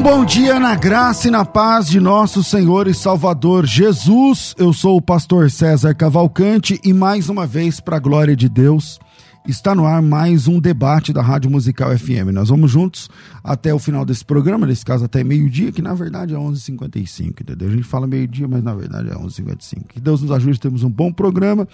[0.00, 4.54] Um bom dia na graça e na paz de nosso Senhor e Salvador Jesus.
[4.56, 8.98] Eu sou o pastor César Cavalcante e mais uma vez, para a glória de Deus,
[9.46, 12.32] está no ar mais um debate da Rádio Musical FM.
[12.32, 13.10] Nós vamos juntos
[13.44, 17.68] até o final desse programa, nesse caso até meio-dia, que na verdade é 11h55, entendeu?
[17.68, 19.86] A gente fala meio-dia, mas na verdade é 11h55.
[19.86, 21.68] Que Deus nos ajude, temos um bom programa.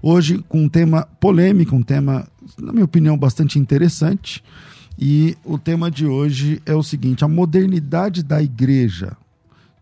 [0.00, 4.40] Hoje com um tema polêmico, um tema, na minha opinião, bastante interessante.
[4.98, 9.16] E o tema de hoje é o seguinte: a modernidade da igreja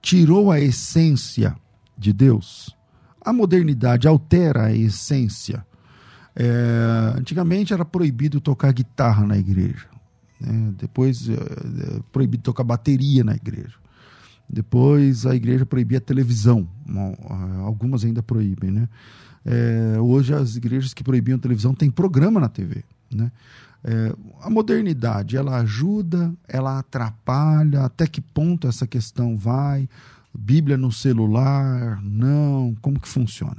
[0.00, 1.56] tirou a essência
[1.97, 2.75] de Deus?
[3.20, 5.64] A modernidade altera a essência?
[6.34, 9.86] É, antigamente era proibido tocar guitarra na igreja.
[10.41, 10.72] Né?
[10.78, 13.75] Depois é, é, proibido tocar bateria na igreja.
[14.48, 16.69] Depois a igreja proibia televisão.
[17.64, 18.88] Algumas ainda proíbem, né?
[19.44, 23.31] É, hoje as igrejas que proibiam televisão têm programa na TV, né?
[23.83, 29.89] É, a modernidade, ela ajuda, ela atrapalha, até que ponto essa questão vai?
[30.34, 33.56] Bíblia no celular, não, como que funciona?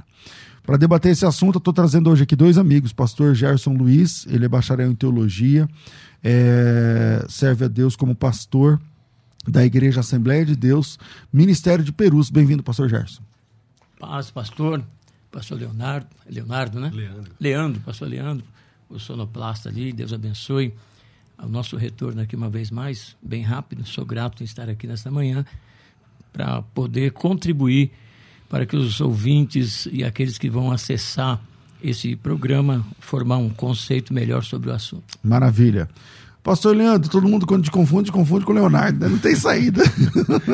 [0.64, 4.44] Para debater esse assunto, eu estou trazendo hoje aqui dois amigos, pastor Gerson Luiz, ele
[4.44, 5.68] é bacharel em teologia,
[6.22, 8.80] é, serve a Deus como pastor
[9.46, 11.00] da Igreja Assembleia de Deus,
[11.32, 12.30] Ministério de Perus.
[12.30, 13.22] Bem-vindo, pastor Gerson.
[13.98, 14.84] Paz, pastor,
[15.32, 16.92] pastor Leonardo, Leonardo, né?
[16.94, 17.32] Leandro.
[17.40, 18.46] Leandro, pastor Leandro
[18.92, 20.74] o sonoplasta ali, Deus abençoe
[21.38, 23.84] o nosso retorno aqui uma vez mais, bem rápido.
[23.84, 25.44] Sou grato em estar aqui nesta manhã
[26.32, 27.90] para poder contribuir
[28.48, 31.40] para que os ouvintes e aqueles que vão acessar
[31.82, 35.18] esse programa formar um conceito melhor sobre o assunto.
[35.22, 35.88] Maravilha.
[36.42, 39.08] Pastor Leandro, todo mundo quando te confunde, confunde com o Leonardo, né?
[39.08, 39.80] não tem saída.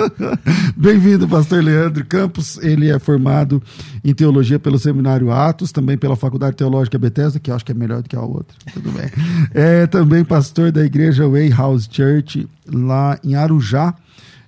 [0.76, 2.58] Bem-vindo, Pastor Leandro Campos.
[2.58, 3.62] Ele é formado
[4.04, 7.74] em teologia pelo Seminário Atos, também pela Faculdade Teológica Bethesda, que eu acho que é
[7.74, 8.54] melhor do que a outra.
[8.74, 9.06] Tudo bem.
[9.54, 13.94] É também pastor da Igreja Way House Church, lá em Arujá.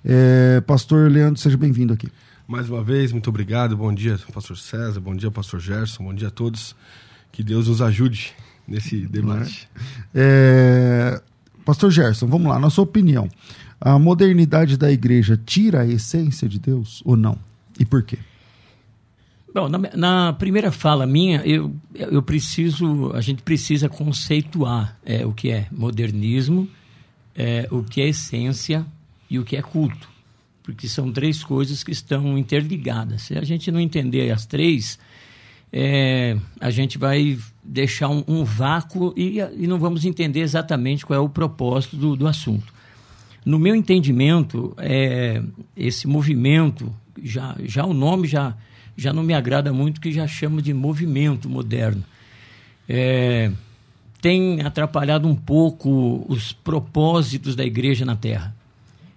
[0.05, 2.07] É, pastor Leandro, seja bem-vindo aqui.
[2.47, 3.75] Mais uma vez, muito obrigado.
[3.75, 4.99] Bom dia, Pastor César.
[4.99, 6.03] Bom dia, Pastor Gerson.
[6.03, 6.75] Bom dia a todos.
[7.31, 8.31] Que Deus nos ajude
[8.67, 9.67] nesse debate.
[10.13, 11.19] É,
[11.65, 13.29] Pastor Gerson, vamos lá, na sua opinião,
[13.79, 17.37] a modernidade da igreja tira a essência de Deus ou não?
[17.79, 18.17] E por quê?
[19.53, 25.33] Bom, na, na primeira fala minha, eu, eu preciso, a gente precisa conceituar é, o
[25.33, 26.69] que é modernismo,
[27.35, 28.85] é, o que é essência
[29.29, 30.09] e o que é culto.
[30.63, 33.23] Porque são três coisas que estão interligadas.
[33.23, 34.97] Se a gente não entender as três,
[35.73, 41.17] é, a gente vai deixar um, um vácuo e, e, não vamos entender exatamente qual
[41.17, 42.73] é o propósito do, do assunto.
[43.45, 45.41] No meu entendimento, é,
[45.75, 46.93] esse movimento,
[47.23, 48.55] já, já o nome já,
[48.97, 52.03] já não me agrada muito, que já chama de movimento moderno.
[52.87, 53.51] É,
[54.21, 58.53] tem atrapalhado um pouco os propósitos da igreja na Terra.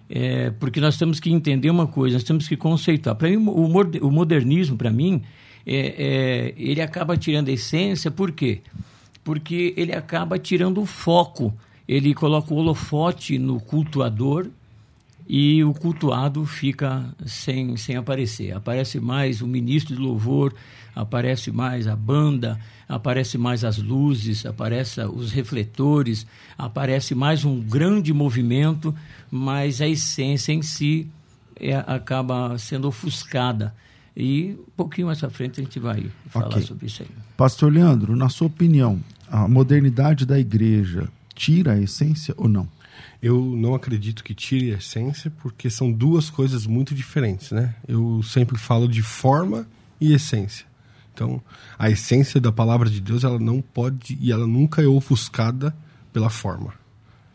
[0.09, 3.15] É, porque nós temos que entender uma coisa, nós temos que conceituar.
[3.15, 5.21] Para mim, o modernismo, para mim,
[5.65, 8.61] é, é, ele acaba tirando a essência, por quê?
[9.23, 11.53] Porque ele acaba tirando o foco,
[11.87, 14.47] ele coloca o holofote no cultuador
[15.27, 18.51] e o cultuado fica sem, sem aparecer.
[18.53, 20.53] Aparece mais o ministro de louvor,
[20.95, 26.27] aparece mais a banda, aparece mais as luzes, aparece os refletores,
[26.57, 28.93] aparece mais um grande movimento,
[29.31, 31.07] mas a essência em si
[31.59, 33.73] é, acaba sendo ofuscada.
[34.15, 36.61] E um pouquinho mais à frente a gente vai falar okay.
[36.61, 37.09] sobre isso aí.
[37.35, 42.67] Pastor Leandro, na sua opinião, a modernidade da igreja tira a essência ou não?
[43.21, 47.75] Eu não acredito que tire a essência, porque são duas coisas muito diferentes, né?
[47.87, 49.67] Eu sempre falo de forma
[49.99, 50.65] e essência.
[51.13, 51.41] Então,
[51.77, 55.75] a essência da palavra de Deus, ela não pode e ela nunca é ofuscada
[56.13, 56.73] pela forma.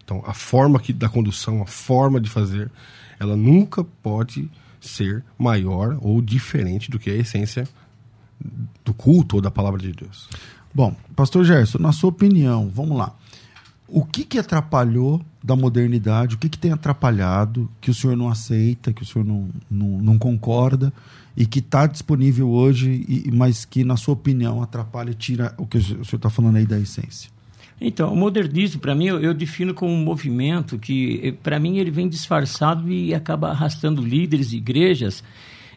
[0.04, 2.70] Então, a forma que, da condução, a forma de fazer,
[3.18, 4.50] ela nunca pode
[4.80, 7.68] ser maior ou diferente do que a essência
[8.84, 10.28] do culto ou da palavra de Deus.
[10.74, 13.14] Bom, pastor Gerson, na sua opinião, vamos lá.
[13.86, 16.36] O que, que atrapalhou da modernidade?
[16.36, 19.88] O que, que tem atrapalhado que o senhor não aceita, que o senhor não, não,
[20.00, 20.92] não concorda
[21.36, 25.66] e que está disponível hoje, e, mas que, na sua opinião, atrapalha e tira o
[25.66, 27.30] que o senhor está falando aí da essência?
[27.80, 31.78] Então, o modernismo, para mim, eu, eu, defino como um movimento que, eh, para mim,
[31.78, 35.24] ele vem disfarçado e acaba arrastando líderes de igrejas.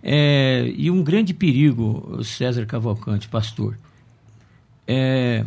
[0.03, 3.77] É, e um grande perigo, César Cavalcante, pastor,
[4.85, 5.45] é,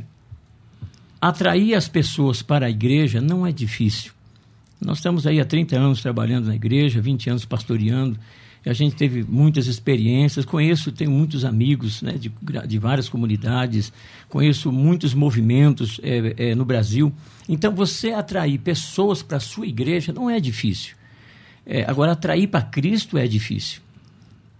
[1.20, 4.12] atrair as pessoas para a igreja não é difícil.
[4.80, 8.18] Nós estamos aí há 30 anos trabalhando na igreja, 20 anos pastoreando,
[8.68, 12.32] a gente teve muitas experiências, conheço, tenho muitos amigos né, de,
[12.66, 13.92] de várias comunidades,
[14.28, 17.12] conheço muitos movimentos é, é, no Brasil.
[17.48, 20.96] Então, você atrair pessoas para a sua igreja não é difícil.
[21.64, 23.80] É, agora, atrair para Cristo é difícil.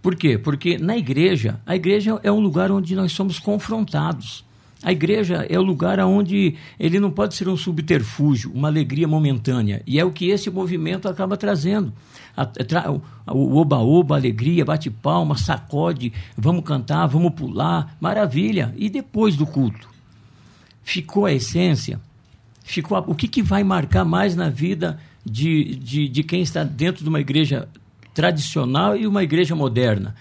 [0.01, 0.37] Por quê?
[0.37, 4.45] Porque na igreja, a igreja é um lugar onde nós somos confrontados.
[4.83, 9.81] A igreja é o lugar onde ele não pode ser um subterfúgio, uma alegria momentânea.
[9.87, 11.91] E é o que esse movimento acaba trazendo.
[13.27, 18.73] O oba-oba, alegria, bate palma, sacode, vamos cantar, vamos pular, maravilha.
[18.77, 19.89] E depois do culto?
[20.83, 21.99] Ficou a essência?
[22.63, 23.01] Ficou a...
[23.01, 27.09] O que, que vai marcar mais na vida de, de, de quem está dentro de
[27.09, 27.67] uma igreja
[28.13, 30.15] tradicional e uma igreja moderna?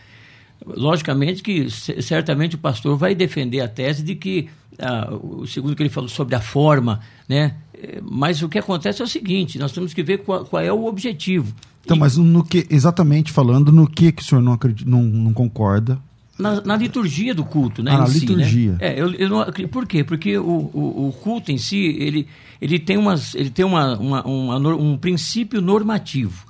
[0.67, 4.49] Logicamente que certamente o pastor vai defender a tese de que,
[4.79, 7.55] ah, o segundo que ele falou sobre a forma, né?
[8.03, 10.87] Mas o que acontece é o seguinte: nós temos que ver qual, qual é o
[10.87, 11.55] objetivo.
[11.85, 15.03] Então, e, mas no que, exatamente falando, no que, que o senhor não, acredita, não,
[15.03, 15.99] não concorda?
[16.39, 17.93] Na, na, liturgia do culto, né?
[17.93, 18.21] Ah, na si, né?
[18.21, 18.73] liturgia.
[18.73, 18.79] Né?
[18.81, 20.05] É, eu, eu não, por quê?
[20.05, 22.27] Porque o, o, o, culto em si, ele,
[22.61, 26.45] ele tem, umas, ele tem uma, uma, uma, um princípio normativo.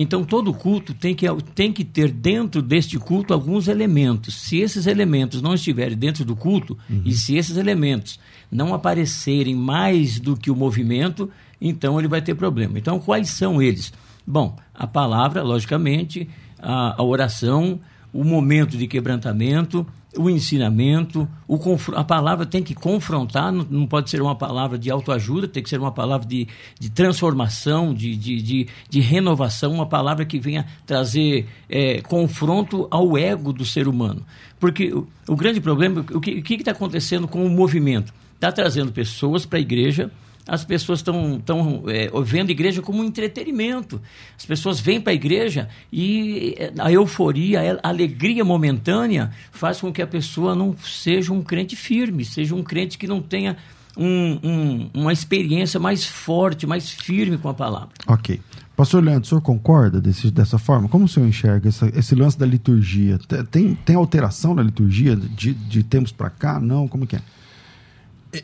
[0.00, 4.36] Então, todo culto tem que, tem que ter dentro deste culto alguns elementos.
[4.36, 7.02] Se esses elementos não estiverem dentro do culto, uhum.
[7.04, 11.28] e se esses elementos não aparecerem mais do que o movimento,
[11.60, 12.78] então ele vai ter problema.
[12.78, 13.92] Então, quais são eles?
[14.24, 16.28] Bom, a palavra, logicamente,
[16.60, 17.80] a, a oração,
[18.12, 19.84] o momento de quebrantamento,
[20.16, 21.58] o ensinamento, o
[21.94, 25.68] a palavra tem que confrontar, não, não, pode ser uma palavra de autoajuda, tem que
[25.68, 26.48] ser uma palavra de,
[26.80, 33.18] de transformação, de, de, de, de renovação, uma palavra que venha trazer é, confronto ao
[33.18, 34.24] ego do ser humano.
[34.58, 38.12] Porque o, o grande problema, o que está acontecendo com o movimento?
[38.34, 40.10] Está trazendo pessoas para a igreja
[40.48, 44.00] as pessoas estão tão, é, vendo a igreja como um entretenimento.
[44.36, 49.92] As pessoas vêm para a igreja e é, a euforia, a alegria momentânea faz com
[49.92, 53.58] que a pessoa não seja um crente firme, seja um crente que não tenha
[53.94, 57.90] um, um, uma experiência mais forte, mais firme com a palavra.
[58.06, 58.40] Ok.
[58.74, 60.88] Pastor Leandro, o senhor concorda desse, dessa forma?
[60.88, 63.18] Como o senhor enxerga essa, esse lance da liturgia?
[63.50, 66.60] Tem, tem alteração na liturgia de, de tempos para cá?
[66.60, 66.86] Não?
[66.86, 67.22] Como que é?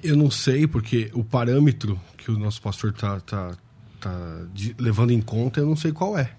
[0.02, 3.56] Eu não sei, porque o parâmetro que o nosso pastor está tá,
[4.00, 4.40] tá
[4.78, 6.30] levando em conta, eu não sei qual é.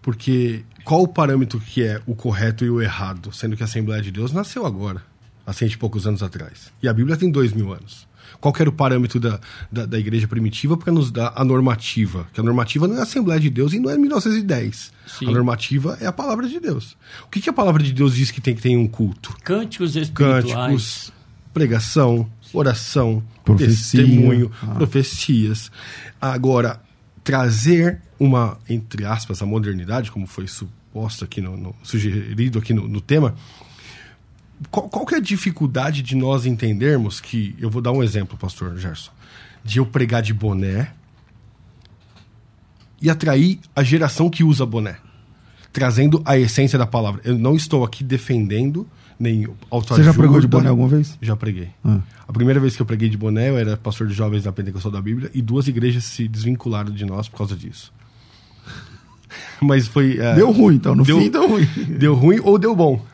[0.00, 4.02] Porque qual o parâmetro que é o correto e o errado, sendo que a Assembleia
[4.02, 5.02] de Deus nasceu agora,
[5.46, 6.72] há cento e poucos anos atrás.
[6.82, 8.06] E a Bíblia tem dois mil anos.
[8.40, 9.38] Qual era o parâmetro da,
[9.70, 12.26] da, da igreja primitiva para nos dar a normativa?
[12.32, 14.92] Que a normativa não é a Assembleia de Deus e não é 1910.
[15.06, 15.28] Sim.
[15.28, 16.96] A normativa é a palavra de Deus.
[17.24, 19.36] O que, que a palavra de Deus diz que tem que ter em um culto?
[19.44, 20.52] Cânticos espirituais.
[20.52, 21.12] Cânticos,
[21.52, 24.02] pregação, oração, Profecia.
[24.02, 24.74] testemunho, ah.
[24.74, 25.70] profecias.
[26.20, 26.80] Agora,
[27.24, 32.86] trazer uma, entre aspas, a modernidade, como foi suposto aqui no, no sugerido aqui no,
[32.86, 33.34] no tema,
[34.70, 38.36] qual, qual que é a dificuldade de nós entendermos que, eu vou dar um exemplo,
[38.36, 39.10] pastor Gerson,
[39.64, 40.92] de eu pregar de boné
[43.00, 44.96] e atrair a geração que usa boné,
[45.72, 47.20] trazendo a essência da palavra.
[47.24, 48.88] Eu não estou aqui defendendo
[49.18, 50.02] nem autoajuda.
[50.02, 51.18] Você já pregou de boné alguma vez?
[51.20, 51.68] Já preguei.
[51.84, 52.00] Ah.
[52.26, 54.90] A primeira vez que eu preguei de boné, eu era pastor de jovens da Pentecostal
[54.90, 57.92] da Bíblia e duas igrejas se desvincularam de nós por causa disso.
[59.60, 60.18] Mas foi.
[60.18, 60.94] É, deu ruim, então.
[60.94, 61.64] No deu, fim deu ruim.
[61.98, 63.04] Deu ruim ou deu bom.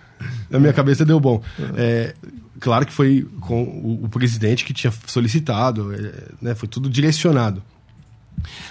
[0.50, 1.42] Na minha cabeça deu bom.
[1.76, 2.14] É,
[2.58, 7.62] claro que foi com o, o presidente que tinha solicitado, é, né, foi tudo direcionado.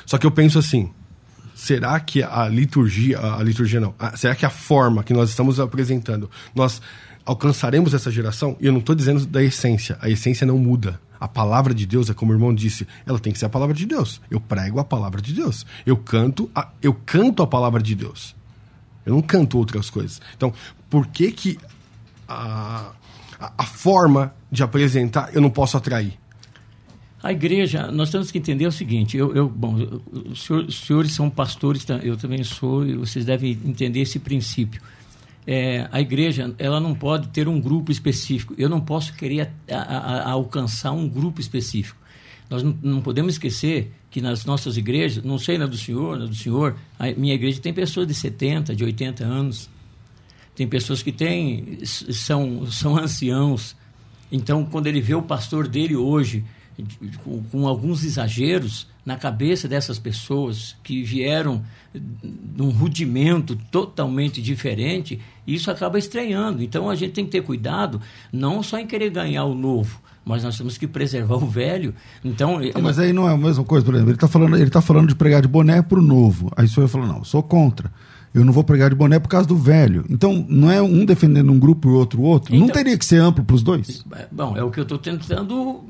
[0.05, 0.89] Só que eu penso assim:
[1.57, 5.29] será que a liturgia, a, a liturgia não, a, será que a forma que nós
[5.29, 6.81] estamos apresentando, nós
[7.27, 8.55] alcançaremos essa geração?
[8.59, 9.97] E eu não estou dizendo da essência.
[10.01, 10.99] A essência não muda.
[11.19, 13.75] A palavra de Deus, é como o irmão disse, ela tem que ser a palavra
[13.75, 14.21] de Deus.
[14.31, 15.65] Eu prego a palavra de Deus.
[15.85, 18.33] Eu canto a, eu canto a palavra de Deus.
[19.05, 20.21] Eu não canto outras coisas.
[20.35, 20.53] Então,
[20.89, 21.59] por que que
[22.27, 22.91] a,
[23.57, 26.13] a, forma de apresentar eu não posso atrair?
[27.21, 29.75] A igreja, nós temos que entender o seguinte: eu, eu bom,
[30.29, 34.81] os senhores, os senhores são pastores, eu também sou, e vocês devem entender esse princípio
[35.47, 38.53] é, a igreja ela não pode ter um grupo específico.
[38.57, 41.97] Eu não posso querer a, a, a alcançar um grupo específico.
[42.49, 46.25] Nós não, não, podemos esquecer que nas nossas igrejas, não sei na do senhor, na
[46.25, 49.69] do senhor, a minha igreja tem pessoas de 70, de 80 anos.
[50.53, 53.73] Tem pessoas que têm, são, são anciãos.
[54.29, 56.43] Então, quando ele vê o pastor dele hoje,
[57.23, 65.19] com, com alguns exageros na cabeça dessas pessoas que vieram de um rudimento totalmente diferente,
[65.45, 66.61] isso acaba estranhando.
[66.61, 70.43] Então, a gente tem que ter cuidado, não só em querer ganhar o novo, mas
[70.43, 71.95] nós temos que preservar o velho.
[72.23, 74.69] Então, não, mas aí não é a mesma coisa, por exemplo, ele está falando, ele
[74.69, 76.51] tá falando de pregar de boné para o novo.
[76.55, 77.91] Aí o senhor falou, não, sou contra.
[78.33, 80.05] Eu não vou pregar de boné por causa do velho.
[80.09, 82.53] Então, não é um defendendo um grupo e outro o outro?
[82.53, 84.05] Então, não teria que ser amplo para os dois?
[84.29, 85.81] Bom, é o que eu estou tentando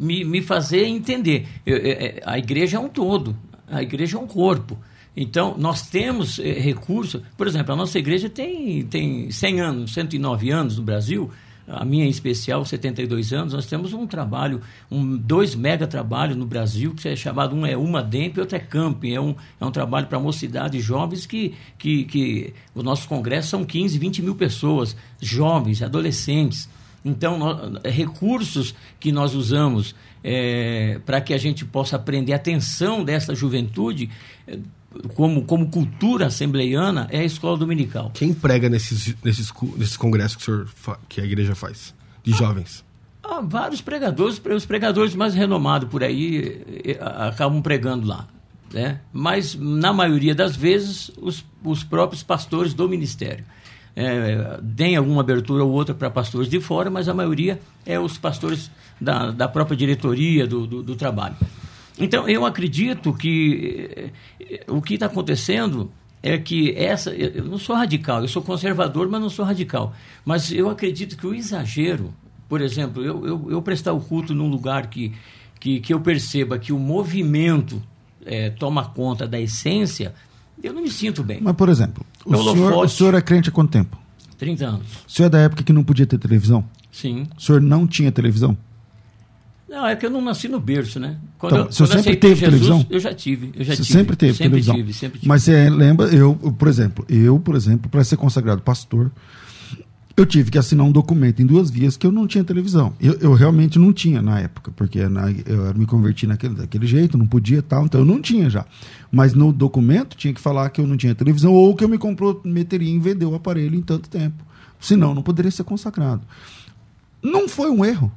[0.00, 1.46] me, me fazer entender.
[1.64, 3.36] Eu, eu, é, é, a igreja é um todo,
[3.68, 4.78] a igreja é um corpo.
[5.16, 7.20] Então, nós temos eh, recursos.
[7.36, 11.30] Por exemplo, a nossa igreja tem, tem 100 anos, 109 anos no Brasil
[11.72, 16.44] a minha em especial, 72 anos, nós temos um trabalho, um, dois mega trabalhos no
[16.44, 19.12] Brasil, que é chamado, um é Uma Demp e outro é Camping.
[19.12, 23.64] É um, é um trabalho para mocidade jovens que, que, que o nosso congresso são
[23.64, 26.68] 15, 20 mil pessoas, jovens, adolescentes.
[27.04, 33.04] Então, nós, recursos que nós usamos é, para que a gente possa aprender a atenção
[33.04, 34.10] dessa juventude,
[35.14, 38.10] como, como cultura assembleiana é a escola dominical.
[38.14, 40.68] Quem prega nesses, nesses, nesses congressos que, senhor,
[41.08, 42.84] que a igreja faz, de jovens?
[43.22, 48.26] Há vários pregadores, os pregadores mais renomados por aí eh, acabam pregando lá.
[48.72, 49.00] Né?
[49.12, 53.44] Mas, na maioria das vezes, os, os próprios pastores do ministério.
[53.96, 58.70] É, alguma abertura ou outra para pastores de fora, mas a maioria é os pastores
[59.00, 61.36] da, da própria diretoria do, do, do trabalho.
[61.98, 65.90] Então, eu acredito que eh, o que está acontecendo
[66.22, 67.10] é que essa.
[67.10, 69.94] Eu não sou radical, eu sou conservador, mas não sou radical.
[70.24, 72.12] Mas eu acredito que o exagero,
[72.48, 75.12] por exemplo, eu, eu, eu prestar o culto num lugar que,
[75.58, 77.82] que, que eu perceba que o movimento
[78.24, 80.14] é, toma conta da essência,
[80.62, 81.40] eu não me sinto bem.
[81.40, 83.98] Mas, por exemplo, o, senhor, o senhor é crente há quanto tempo?
[84.38, 84.86] 30 anos.
[85.06, 86.64] O senhor é da época que não podia ter televisão?
[86.90, 87.26] Sim.
[87.36, 88.56] O senhor não tinha televisão?
[89.68, 91.16] Não, é que eu não nasci no berço, né?
[91.38, 92.86] Quando, então, eu, você sempre teve Jesus, televisão?
[92.90, 93.98] Eu já tive, eu já você tive.
[93.98, 94.74] sempre teve sempre televisão?
[94.74, 95.28] Tive, sempre tive.
[95.28, 99.12] Mas você lembra, eu, por exemplo, eu, por exemplo, para ser consagrado pastor,
[100.16, 102.92] eu tive que assinar um documento em duas vias que eu não tinha televisão.
[103.00, 107.16] Eu, eu realmente não tinha na época, porque na, eu me converti naquele, daquele jeito,
[107.16, 108.66] não podia tal, então eu não tinha já.
[109.10, 111.96] Mas no documento tinha que falar que eu não tinha televisão ou que eu me
[111.96, 114.44] comprometeria em vender o aparelho em tanto tempo.
[114.78, 116.22] Senão, não poderia ser consagrado.
[117.22, 118.10] Não foi um erro.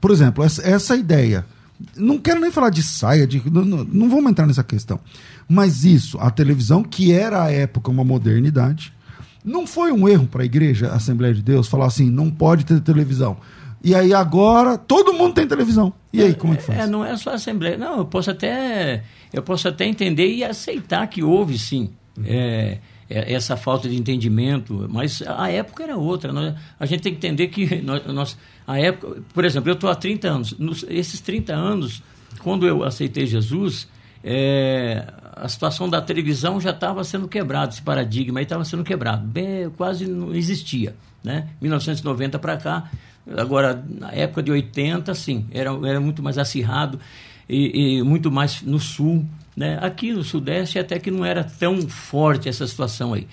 [0.00, 1.46] Por exemplo, essa, essa ideia.
[1.96, 5.00] Não quero nem falar de saia, de, não, não, não vamos entrar nessa questão.
[5.48, 8.93] Mas isso, a televisão, que era à época uma modernidade,
[9.44, 12.64] não foi um erro para a igreja, a Assembleia de Deus, falar assim: não pode
[12.64, 13.36] ter televisão.
[13.82, 15.92] E aí agora todo mundo tem televisão.
[16.10, 16.78] E aí, como é que faz?
[16.78, 17.76] É, não é só a Assembleia.
[17.76, 21.90] Não, eu posso até, eu posso até entender e aceitar que houve sim.
[22.16, 22.24] Uhum.
[22.26, 22.78] É,
[23.10, 26.32] é, essa falta de entendimento, mas a época era outra.
[26.32, 29.90] Nós, a gente tem que entender que nós, nós a época, por exemplo, eu estou
[29.90, 30.58] há 30 anos.
[30.58, 32.02] Nos, esses 30 anos,
[32.38, 33.86] quando eu aceitei Jesus,
[34.22, 35.06] é,
[35.36, 39.26] a situação da televisão já estava sendo quebrada, esse paradigma aí estava sendo quebrado.
[39.26, 40.94] Bem, quase não existia.
[41.22, 41.48] Né?
[41.60, 42.90] 1990 para cá,
[43.36, 47.00] agora, na época de 80, sim, era, era muito mais acirrado
[47.48, 49.24] e, e muito mais no sul.
[49.56, 49.78] Né?
[49.80, 53.26] Aqui no Sudeste até que não era tão forte essa situação aí.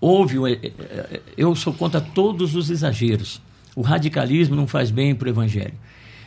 [0.00, 3.40] Houve, é, é, eu sou contra todos os exageros.
[3.74, 5.74] O radicalismo não faz bem para o Evangelho.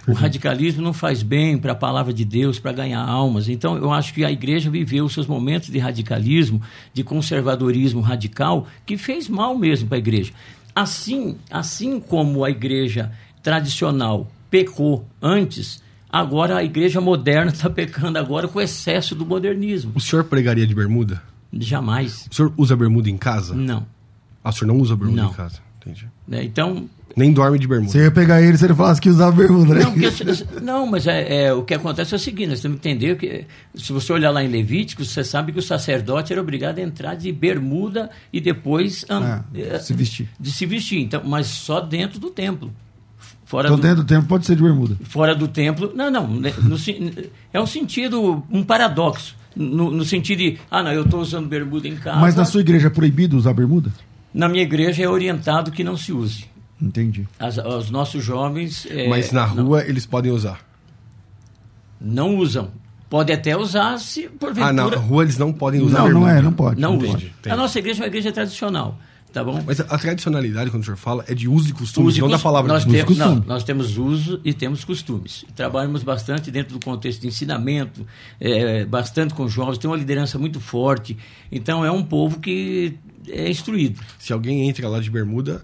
[0.08, 3.48] O radicalismo não faz bem para a palavra de Deus, para ganhar almas.
[3.48, 6.62] Então, eu acho que a igreja viveu seus momentos de radicalismo,
[6.94, 10.34] de conservadorismo radical, que fez mal mesmo para a igreja.
[10.76, 15.82] Assim, assim como a igreja tradicional pecou antes,
[16.14, 19.94] Agora a igreja moderna está pecando agora com o excesso do modernismo.
[19.96, 21.24] O senhor pregaria de bermuda?
[21.52, 22.28] Jamais.
[22.32, 23.56] O senhor usa bermuda em casa?
[23.56, 23.84] Não.
[24.44, 25.32] Ah, o senhor não usa bermuda não.
[25.32, 25.60] em casa?
[25.86, 26.08] Entendi.
[26.32, 26.90] É, então...
[27.16, 27.92] Nem dorme de bermuda.
[27.92, 29.84] Você ia pegar ele se ele falasse que usava bermuda, né?
[29.84, 30.10] Não, porque,
[30.64, 33.46] não mas é, é, o que acontece é o seguinte, nós temos que entender que
[33.76, 37.14] se você olhar lá em Levítico, você sabe que o sacerdote era obrigado a entrar
[37.14, 39.06] de bermuda e depois...
[39.54, 40.28] É, se vestir.
[40.40, 42.74] De se vestir, então, mas só dentro do templo.
[43.46, 44.98] Fora então, do, dentro do templo pode ser de bermuda.
[45.04, 46.28] Fora do templo, não, não.
[46.28, 46.78] No,
[47.54, 49.36] é um sentido, um paradoxo.
[49.56, 52.20] No, no sentido de, ah, não, eu estou usando bermuda em casa.
[52.20, 53.92] Mas na sua igreja é proibido usar bermuda?
[54.34, 56.46] Na minha igreja é orientado que não se use.
[56.82, 57.28] Entendi.
[57.40, 58.86] As, os nossos jovens.
[58.90, 60.60] É, Mas na rua não, eles podem usar?
[62.00, 62.72] Não usam.
[63.10, 64.70] Pode até usar se porventura.
[64.70, 66.82] Ah, na rua eles não podem usar Não, não é, não pode.
[66.82, 67.20] Não, não usa.
[67.48, 68.98] A nossa igreja é uma igreja tradicional.
[69.32, 69.64] Tá bom?
[69.66, 72.28] Mas a, tradicionalidade, quando o senhor fala, é de uso e costumes, Uso e não
[72.28, 73.36] da cos- palavra nós de temos, costume.
[73.40, 75.44] não, nós temos uso e temos costumes.
[75.56, 78.06] Trabalhamos bastante dentro do contexto de ensinamento,
[78.40, 81.18] é, bastante com jovens, tem uma liderança muito forte.
[81.52, 82.94] Então é um povo que
[83.30, 84.02] é instruído.
[84.20, 85.64] Se alguém entra lá de bermuda,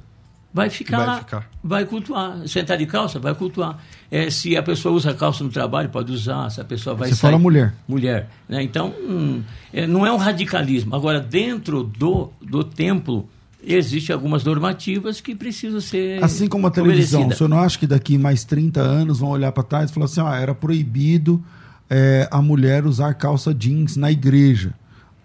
[0.52, 1.50] Vai ficar Vai lá, ficar.
[1.64, 2.48] vai cultuar.
[2.48, 3.78] Sentar de calça, vai cultuar.
[4.10, 6.50] É, se a pessoa usa calça no trabalho, pode usar.
[6.50, 7.30] Se a pessoa vai Você sair...
[7.30, 7.74] fala mulher.
[7.88, 8.28] Mulher.
[8.48, 8.64] né?
[8.64, 10.96] Então, hum, é, não é um radicalismo.
[10.96, 13.30] Agora, dentro do, do templo,
[13.64, 17.86] existem algumas normativas que precisam ser Assim como a televisão, o senhor não acha que
[17.86, 21.44] daqui mais 30 anos vão olhar para trás e falar assim, ah, era proibido
[21.88, 24.74] é, a mulher usar calça jeans na igreja.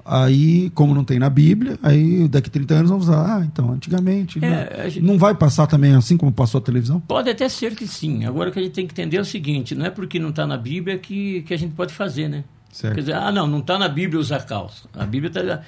[0.05, 3.39] Aí, como não tem na Bíblia, aí daqui 30 anos vão usar.
[3.39, 4.39] Ah, então, antigamente.
[4.39, 4.69] É, né?
[4.85, 7.01] a gente- Não vai passar também assim como passou a televisão?
[7.01, 8.25] Pode até ser que sim.
[8.27, 10.29] Agora o que a gente tem que entender é o seguinte: não é porque não
[10.29, 12.45] está na Bíblia que, que a gente pode fazer, né?
[12.71, 12.95] Certo.
[12.97, 14.89] Quer dizer, ah, não, não está na Bíblia usar calça.
[14.95, 15.63] A Bíblia está.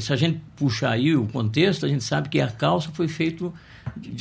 [0.00, 3.52] Se a gente puxar aí o contexto, a gente sabe que a calça foi feito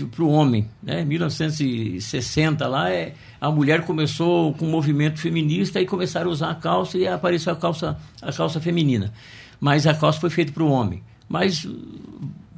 [0.09, 0.67] para o homem.
[0.81, 1.01] Né?
[1.01, 6.49] Em 1960 lá, é, a mulher começou com um movimento feminista e começaram a usar
[6.49, 9.13] a calça e apareceu a calça, a calça feminina.
[9.61, 11.01] Mas a calça foi feita para o homem.
[11.29, 11.65] Mas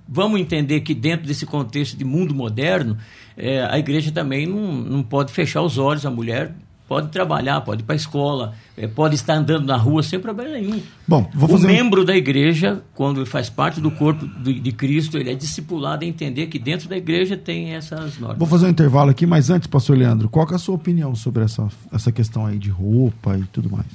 [0.08, 2.98] vamos entender que dentro desse contexto de mundo moderno,
[3.38, 6.06] eh, a igreja também não, não pode fechar os olhos.
[6.06, 6.56] A mulher
[6.88, 10.52] pode trabalhar, pode ir para a escola, eh, pode estar andando na rua sem problema
[10.52, 10.80] nenhum.
[11.08, 14.60] Bom, vou o fazer um- membro da igreja, quando ele faz parte do corpo de,
[14.60, 18.38] de Cristo, ele é discipulado a entender que dentro da igreja tem essas normas.
[18.38, 21.44] Vou fazer um intervalo aqui, mas antes, pastor Leandro, qual é a sua opinião sobre
[21.44, 23.86] essa, essa questão aí de roupa e tudo mais?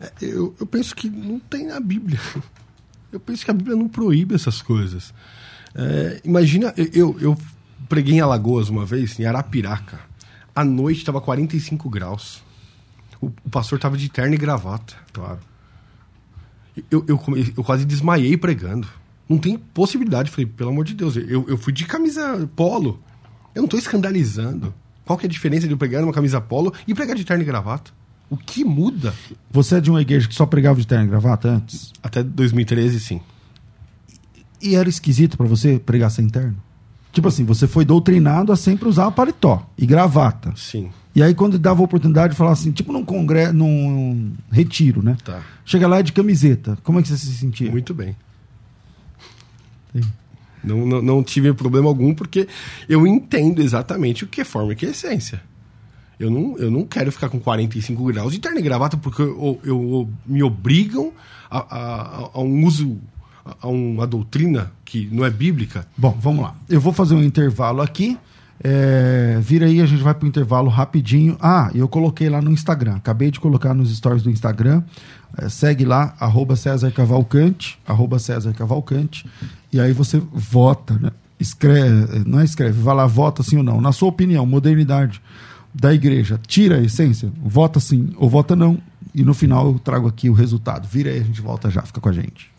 [0.00, 2.18] É, Eu, eu penso que não tem na Bíblia.
[3.12, 5.12] Eu penso que a Bíblia não proíbe essas coisas.
[5.74, 7.36] É, imagina, eu, eu,
[7.88, 9.98] preguei em Alagoas uma vez, em Arapiraca.
[10.54, 12.40] À noite estava 45 graus.
[13.20, 14.94] O, o pastor estava de terno e gravata.
[15.12, 15.40] Claro.
[16.88, 17.20] Eu, eu,
[17.56, 18.86] eu quase desmaiei pregando.
[19.28, 20.30] Não tem possibilidade.
[20.30, 23.02] Falei, pelo amor de Deus, eu, eu fui de camisa polo.
[23.54, 24.72] Eu não estou escandalizando.
[25.04, 27.42] Qual que é a diferença de eu pregar numa camisa polo e pregar de terno
[27.42, 27.90] e gravata?
[28.30, 29.12] O que muda?
[29.50, 31.92] Você é de uma igreja que só pregava de terno e gravata antes?
[32.00, 33.20] Até 2013, sim.
[34.62, 36.56] E era esquisito pra você pregar sem terno?
[37.12, 40.52] Tipo assim, você foi doutrinado a sempre usar paletó e gravata.
[40.54, 40.90] Sim.
[41.12, 45.16] E aí, quando dava a oportunidade de falar assim, tipo num congresso, num retiro, né?
[45.24, 45.42] Tá.
[45.64, 46.78] Chega lá é de camiseta.
[46.84, 47.68] Como é que você se sentia?
[47.68, 48.14] Muito bem.
[49.92, 50.02] Sim.
[50.62, 52.46] Não, não, não tive problema algum, porque
[52.88, 55.42] eu entendo exatamente o que é forma e o que é essência.
[56.20, 59.58] Eu não, eu não quero ficar com 45 graus de terno e gravata, porque eu,
[59.64, 61.12] eu- me obrigam
[61.50, 62.98] a, a- a um uso,
[63.44, 65.86] a, a uma doutrina que não é bíblica.
[65.96, 66.54] Bom, vamos lá.
[66.68, 68.18] Eu vou fazer um intervalo aqui.
[68.62, 71.36] É, vira aí, a gente vai pro intervalo rapidinho.
[71.40, 72.96] Ah, eu coloquei lá no Instagram.
[72.96, 74.82] Acabei de colocar nos stories do Instagram.
[75.38, 79.24] É, segue lá, arroba César Cavalcante, arroba César Cavalcante.
[79.72, 81.10] E aí você vota, né?
[81.38, 83.80] Escreve, não é escreve, vai lá, vota sim ou não.
[83.80, 85.22] Na sua opinião, modernidade
[85.72, 87.30] da igreja, tira a essência?
[87.42, 88.78] Vota sim ou vota não.
[89.14, 90.86] E no final eu trago aqui o resultado.
[90.88, 92.50] Vira aí, a gente volta já, fica com a gente.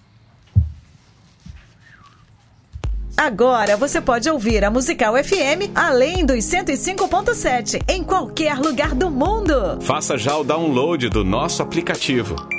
[3.16, 9.80] Agora você pode ouvir a Musical FM além dos 105.7 em qualquer lugar do mundo.
[9.82, 12.36] Faça já o download do nosso aplicativo.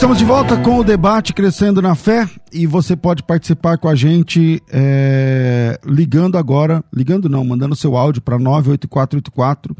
[0.00, 3.94] Estamos de volta com o debate Crescendo na Fé e você pode participar com a
[3.94, 9.76] gente é, ligando agora, ligando não, mandando seu áudio para 98484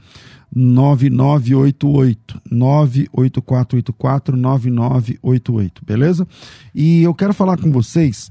[0.54, 6.28] 9988 98484 9988, beleza?
[6.74, 8.30] E eu quero falar com vocês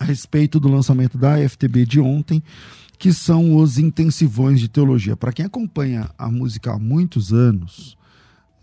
[0.00, 2.42] a respeito do lançamento da FTB de ontem,
[2.98, 5.16] que são os intensivões de teologia.
[5.16, 7.96] Para quem acompanha a música há muitos anos,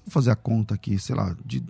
[0.05, 1.63] vou fazer a conta aqui, sei lá, de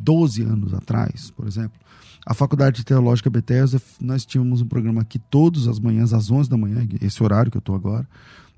[0.00, 1.78] 12 anos atrás, por exemplo,
[2.26, 6.56] a Faculdade Teológica Bethesda, nós tínhamos um programa aqui todas as manhãs, às 11 da
[6.56, 8.06] manhã, esse horário que eu estou agora,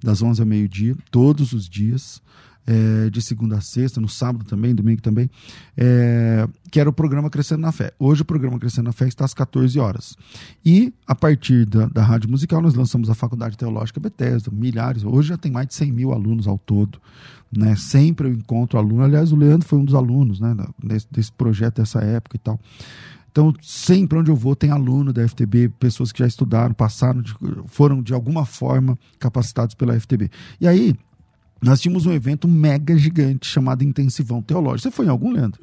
[0.03, 2.21] das 11 ao meio-dia, todos os dias,
[2.67, 5.31] é, de segunda a sexta, no sábado também, domingo também,
[5.77, 7.93] é, que era o programa Crescendo na Fé.
[7.99, 10.17] Hoje o programa Crescendo na Fé está às 14 horas.
[10.65, 15.29] E, a partir da, da Rádio Musical, nós lançamos a Faculdade Teológica Bethesda, milhares, hoje
[15.29, 17.01] já tem mais de 100 mil alunos ao todo.
[17.51, 17.77] Né?
[17.77, 21.77] Sempre eu encontro aluno, aliás, o Leandro foi um dos alunos né, desse, desse projeto,
[21.77, 22.59] dessa época e tal.
[23.31, 27.35] Então, sempre onde eu vou tem aluno da FTB, pessoas que já estudaram, passaram, de,
[27.67, 30.31] foram de alguma forma capacitados pela FTB.
[30.61, 30.95] E aí,
[31.63, 34.83] nós tínhamos um evento mega gigante chamado Intensivão Teológico.
[34.83, 35.61] Você foi em algum, Leandro?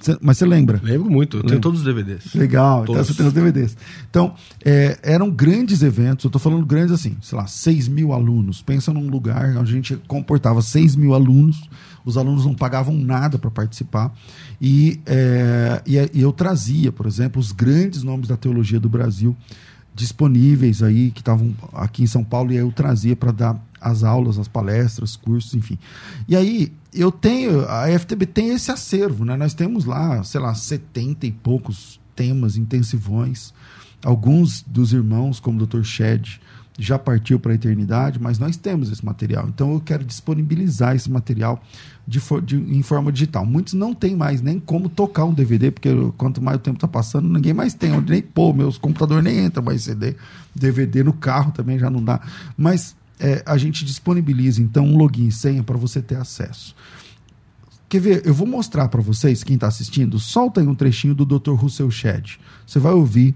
[0.00, 0.80] Cê, mas você lembra?
[0.82, 2.34] Lembro muito, eu tenho todos os DVDs.
[2.34, 3.10] Legal, então todos.
[3.10, 3.76] então você tem os DVDs.
[4.08, 4.34] Então,
[4.64, 8.62] é, eram grandes eventos, eu estou falando grandes assim, sei lá, 6 mil alunos.
[8.62, 11.68] Pensa num lugar onde a gente comportava 6 mil alunos,
[12.04, 14.12] os alunos não pagavam nada para participar.
[14.60, 19.36] E, é, e, e eu trazia, por exemplo, os grandes nomes da teologia do Brasil
[19.94, 24.04] disponíveis aí, que estavam aqui em São Paulo, e aí eu trazia para dar as
[24.04, 25.78] aulas, as palestras, cursos, enfim.
[26.28, 29.36] E aí eu tenho, a FTB tem esse acervo, né?
[29.36, 33.52] Nós temos lá, sei lá, 70 e poucos temas, intensivões.
[34.04, 35.82] Alguns dos irmãos, como o Dr.
[35.82, 36.40] Shed,
[36.78, 39.48] já partiu para a eternidade, mas nós temos esse material.
[39.48, 41.62] Então eu quero disponibilizar esse material
[42.06, 43.44] de, de, em forma digital.
[43.44, 46.88] Muitos não têm mais nem como tocar um DVD, porque quanto mais o tempo está
[46.88, 48.54] passando, ninguém mais tem onde nem pôr.
[48.54, 50.16] Meus computadores nem entram mais CD.
[50.54, 52.20] DVD no carro também já não dá.
[52.56, 56.74] Mas é, a gente disponibiliza então um login e senha para você ter acesso.
[57.90, 58.22] Quer ver?
[58.24, 61.54] Eu vou mostrar para vocês, quem está assistindo, solta aí um trechinho do Dr.
[61.54, 62.38] Russell Shedd.
[62.64, 63.34] Você vai ouvir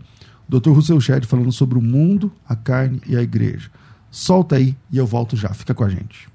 [0.49, 0.71] Dr.
[0.71, 3.71] Russell Shedd falando sobre o mundo, a carne e a igreja.
[4.11, 5.49] Solta aí e eu volto já.
[5.51, 6.29] Fica com a gente.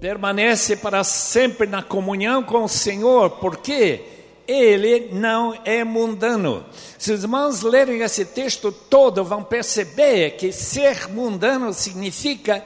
[0.00, 4.02] Permanece para sempre na comunhão com o Senhor, porque
[4.48, 6.64] ele não é mundano.
[6.98, 12.64] Se os irmãos lerem esse texto todo, vão perceber que ser mundano significa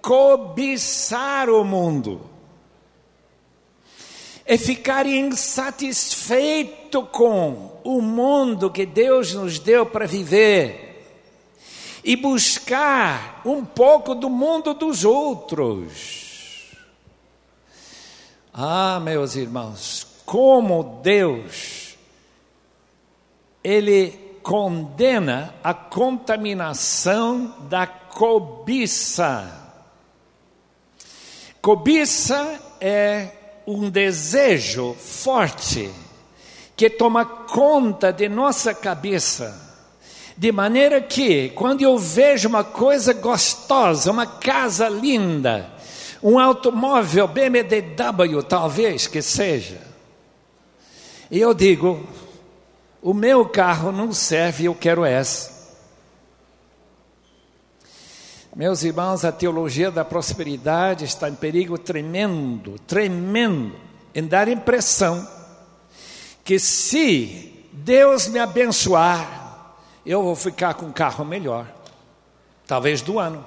[0.00, 2.37] cobiçar o mundo
[4.50, 11.04] é ficar insatisfeito com o mundo que Deus nos deu para viver
[12.02, 16.72] e buscar um pouco do mundo dos outros.
[18.54, 21.98] Ah, meus irmãos, como Deus,
[23.62, 29.74] Ele condena a contaminação da cobiça.
[31.60, 33.32] Cobiça é
[33.70, 35.90] um desejo forte
[36.74, 39.66] que toma conta de nossa cabeça.
[40.34, 45.70] De maneira que, quando eu vejo uma coisa gostosa, uma casa linda,
[46.22, 49.78] um automóvel BMW, talvez que seja,
[51.30, 52.08] e eu digo:
[53.02, 55.57] o meu carro não serve, eu quero essa.
[58.58, 63.76] Meus irmãos, a teologia da prosperidade está em perigo tremendo, tremendo,
[64.12, 65.24] em dar impressão
[66.42, 71.72] que se Deus me abençoar, eu vou ficar com um carro melhor,
[72.66, 73.46] talvez do ano.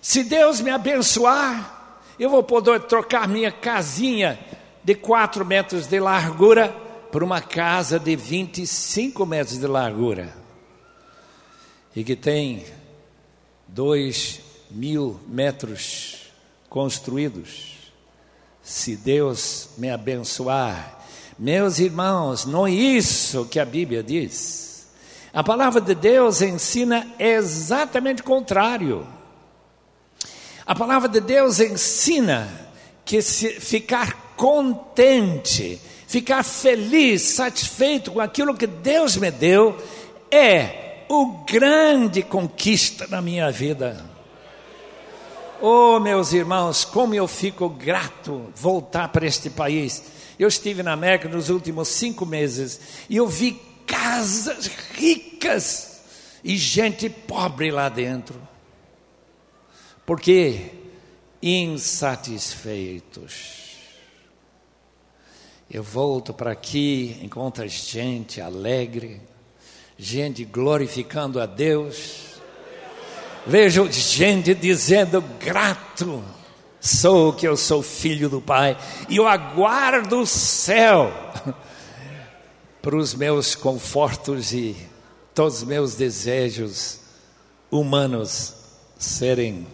[0.00, 4.38] Se Deus me abençoar, eu vou poder trocar minha casinha
[4.84, 6.68] de 4 metros de largura
[7.10, 10.32] por uma casa de 25 metros de largura
[11.96, 12.62] e que tem
[13.66, 16.30] dois mil metros
[16.68, 17.74] construídos.
[18.62, 20.98] Se Deus me abençoar,
[21.38, 24.86] meus irmãos, não é isso que a Bíblia diz.
[25.32, 29.06] A palavra de Deus ensina exatamente o contrário.
[30.66, 32.48] A palavra de Deus ensina
[33.04, 39.76] que se ficar contente, ficar feliz, satisfeito com aquilo que Deus me deu,
[40.30, 44.04] é o grande conquista na minha vida.
[45.60, 50.02] Oh, meus irmãos, como eu fico grato voltar para este país.
[50.38, 53.52] Eu estive na América nos últimos cinco meses e eu vi
[53.86, 56.02] casas ricas
[56.44, 58.38] e gente pobre lá dentro.
[60.04, 60.72] Porque
[61.42, 63.64] insatisfeitos.
[65.70, 69.20] Eu volto para aqui, encontro gente alegre,
[69.98, 72.40] gente glorificando a Deus.
[73.46, 76.22] Vejo gente dizendo grato,
[76.80, 78.76] sou que eu sou filho do Pai,
[79.08, 81.12] e eu aguardo o céu
[82.82, 84.76] para os meus confortos e
[85.34, 87.00] todos os meus desejos
[87.70, 88.54] humanos
[88.98, 89.66] serem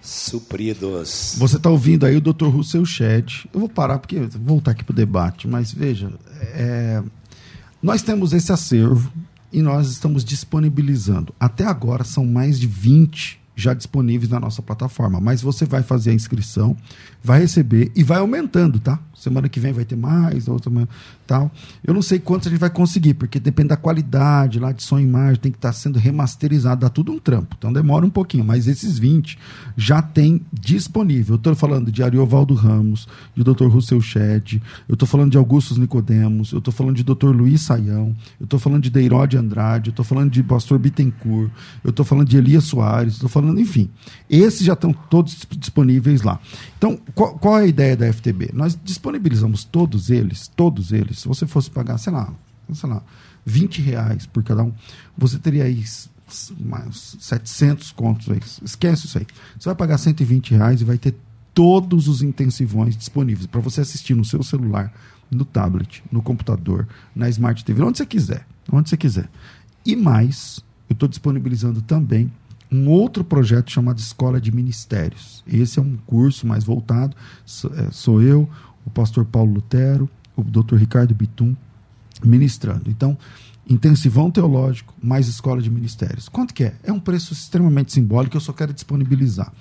[0.00, 1.34] supridos.
[1.38, 2.46] Você está ouvindo aí o Dr.
[2.46, 3.48] Russell Chat.
[3.52, 7.02] Eu vou parar porque vou voltar aqui para o debate, mas veja, é,
[7.82, 9.12] nós temos esse acervo
[9.52, 11.34] e nós estamos disponibilizando.
[11.38, 15.20] Até agora são mais de 20 já disponíveis na nossa plataforma.
[15.20, 16.76] Mas você vai fazer a inscrição,
[17.22, 19.00] vai receber e vai aumentando, tá?
[19.18, 20.70] Semana que vem vai ter mais, outra
[21.26, 21.50] tal.
[21.84, 24.98] Eu não sei quantos a gente vai conseguir, porque depende da qualidade lá de som
[24.98, 27.54] e imagem, tem que estar tá sendo remasterizado, dá tudo um trampo.
[27.58, 29.38] Então demora um pouquinho, mas esses 20
[29.76, 31.34] já tem disponível.
[31.34, 33.66] Eu estou falando de Ariovaldo Ramos, de Dr.
[33.66, 37.28] Russell Shedd, eu estou falando de Augustus Nicodemos, eu estou falando de Dr.
[37.28, 41.50] Luiz Saião, eu estou falando de Deirode Andrade, eu estou falando de Pastor Bittencourt,
[41.84, 43.90] eu estou falando de Elias Soares, estou falando, enfim.
[44.30, 46.40] Esses já estão todos disponíveis lá.
[46.76, 48.50] Então, qual, qual, é a ideia da FTB?
[48.54, 49.07] Nós disponibilizamos
[49.64, 51.20] todos eles, todos eles.
[51.20, 52.32] Se você fosse pagar, sei lá,
[52.72, 53.02] sei lá,
[53.44, 54.72] 20 reais por cada um,
[55.16, 55.84] você teria aí
[56.60, 58.40] mais 700 contos aí.
[58.62, 59.26] Esquece isso aí.
[59.58, 61.14] Você vai pagar 120 reais e vai ter
[61.54, 64.92] todos os intensivões disponíveis para você assistir no seu celular,
[65.30, 68.46] no tablet, no computador, na Smart TV, onde você quiser.
[68.70, 69.28] Onde você quiser.
[69.84, 72.30] E mais, eu estou disponibilizando também
[72.70, 75.42] um outro projeto chamado Escola de Ministérios.
[75.46, 77.16] Esse é um curso mais voltado,
[77.76, 78.48] é, sou eu,
[78.88, 80.76] o pastor Paulo Lutero, o Dr.
[80.76, 81.54] Ricardo Bitum
[82.24, 82.90] ministrando.
[82.90, 83.16] Então,
[83.68, 86.28] intensivão teológico mais escola de ministérios.
[86.28, 86.74] Quanto que é?
[86.82, 89.52] É um preço extremamente simbólico, eu só quero disponibilizar.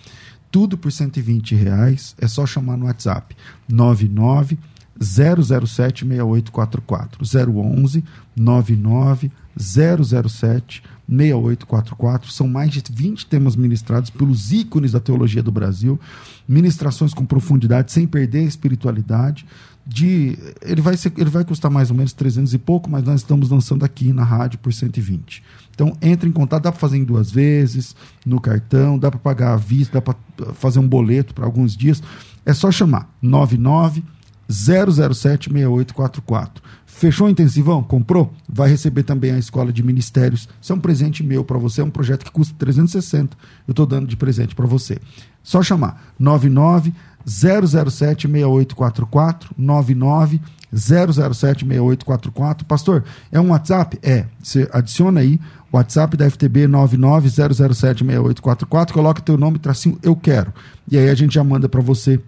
[0.50, 3.36] Tudo por 120 reais, é só chamar no WhatsApp
[3.68, 4.58] 99
[5.00, 8.04] 007 6844 011
[8.36, 12.32] 99 007 6844.
[12.32, 16.00] São mais de 20 temas ministrados pelos ícones da teologia do Brasil,
[16.48, 19.46] ministrações com profundidade, sem perder a espiritualidade.
[19.86, 23.22] De, ele, vai ser, ele vai custar mais ou menos 300 e pouco, mas nós
[23.22, 25.42] estamos lançando aqui na rádio por 120.
[25.74, 29.54] Então, entre em contato, dá para fazer em duas vezes, no cartão, dá para pagar
[29.54, 32.04] à vista, dá para fazer um boleto para alguns dias.
[32.46, 34.04] É só chamar 99
[34.50, 36.64] 007 6844.
[36.86, 37.84] Fechou o intensivão?
[37.84, 38.34] Comprou?
[38.50, 40.50] Vai receber também a escola de ministérios.
[40.60, 43.38] Isso é um presente meu para você, é um projeto que custa 360.
[43.68, 44.98] Eu estou dando de presente para você.
[45.44, 50.42] Só chamar 99 007 6844 99
[50.74, 52.66] 007 6844.
[52.66, 54.00] Pastor, é um WhatsApp?
[54.02, 54.26] É.
[54.42, 55.40] Você adiciona aí
[55.72, 60.52] o WhatsApp da FTB 990076844, coloca teu nome, tracinho, eu quero.
[60.90, 62.20] E aí a gente já manda para você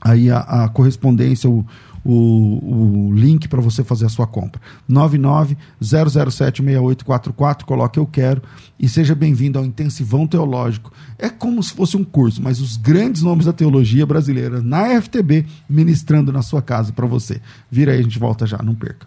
[0.00, 1.64] aí a, a correspondência, o,
[2.04, 4.60] o, o link para você fazer a sua compra.
[4.90, 8.42] 990076844, coloque eu quero
[8.78, 10.90] e seja bem-vindo ao Intensivão Teológico.
[11.18, 15.46] É como se fosse um curso, mas os grandes nomes da teologia brasileira na FTB
[15.68, 17.40] ministrando na sua casa para você.
[17.70, 19.06] Vira aí, a gente volta já, não perca.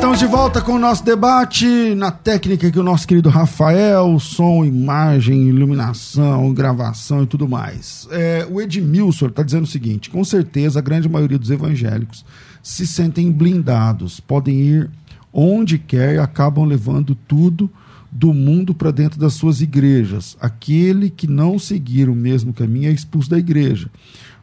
[0.00, 4.64] Estamos de volta com o nosso debate na técnica que o nosso querido Rafael, som,
[4.64, 8.08] imagem, iluminação, gravação e tudo mais.
[8.10, 12.24] É, o Edmilson está dizendo o seguinte: com certeza a grande maioria dos evangélicos
[12.62, 14.90] se sentem blindados, podem ir
[15.30, 17.70] onde quer e acabam levando tudo
[18.10, 20.34] do mundo para dentro das suas igrejas.
[20.40, 23.90] Aquele que não seguir o mesmo caminho é expulso da igreja,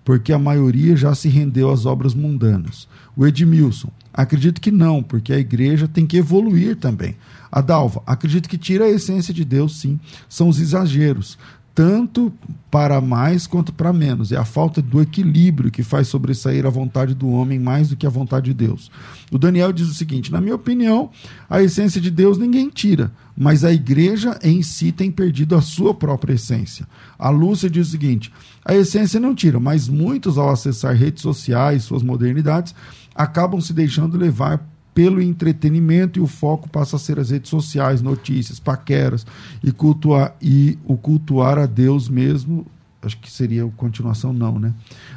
[0.05, 2.87] porque a maioria já se rendeu às obras mundanas.
[3.15, 7.15] O Edmilson, Acredito que não, porque a igreja tem que evoluir também.
[7.51, 9.99] Adalva, acredito que tira a essência de Deus, sim.
[10.27, 11.37] São os exageros,
[11.75, 12.33] tanto
[12.71, 14.31] para mais quanto para menos.
[14.31, 18.07] É a falta do equilíbrio que faz sobressair a vontade do homem mais do que
[18.07, 18.89] a vontade de Deus.
[19.31, 21.11] O Daniel diz o seguinte: na minha opinião,
[21.47, 25.93] a essência de Deus ninguém tira, mas a igreja em si tem perdido a sua
[25.93, 26.87] própria essência.
[27.19, 28.33] A Lúcia diz o seguinte:
[28.65, 32.73] a essência não tira, mas muitos, ao acessar redes sociais, suas modernidades,
[33.17, 38.01] acabam se deixando levar pelo entretenimento e o foco passa a ser as redes sociais,
[38.01, 39.25] notícias, paqueras
[39.63, 42.65] e cultuar e o cultuar a Deus mesmo,
[43.01, 44.73] acho que seria a continuação não, né?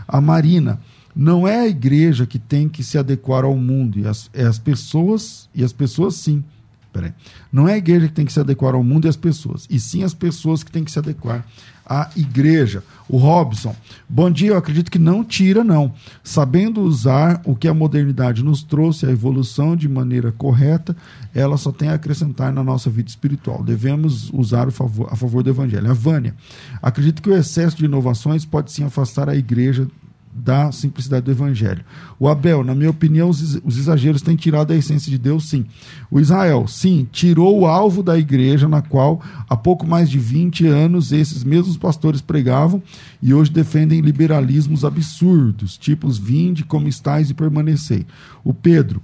[0.06, 0.80] A Marina
[1.16, 4.58] não é a igreja que tem que se adequar ao mundo e as, é as
[4.58, 6.44] pessoas e as pessoas sim
[6.92, 7.12] Peraí.
[7.52, 9.78] Não é a igreja que tem que se adequar ao mundo e às pessoas, e
[9.78, 11.46] sim as pessoas que têm que se adequar
[11.90, 12.84] à igreja.
[13.08, 13.74] O Robson,
[14.08, 15.92] bom dia, eu acredito que não tira, não.
[16.22, 20.96] Sabendo usar o que a modernidade nos trouxe, a evolução de maneira correta,
[21.34, 23.64] ela só tem a acrescentar na nossa vida espiritual.
[23.64, 25.90] Devemos usar a favor, a favor do evangelho.
[25.90, 26.36] A Vânia,
[26.80, 29.88] acredito que o excesso de inovações pode sim afastar a igreja
[30.32, 31.84] da simplicidade do evangelho.
[32.18, 35.66] O Abel, na minha opinião, os, os, exageros têm tirado a essência de Deus, sim.
[36.10, 40.66] O Israel, sim, tirou o alvo da igreja na qual há pouco mais de 20
[40.66, 42.80] anos esses mesmos pastores pregavam
[43.20, 48.06] e hoje defendem liberalismos absurdos, tipos vinde como estáis e permanecei.
[48.44, 49.02] O Pedro,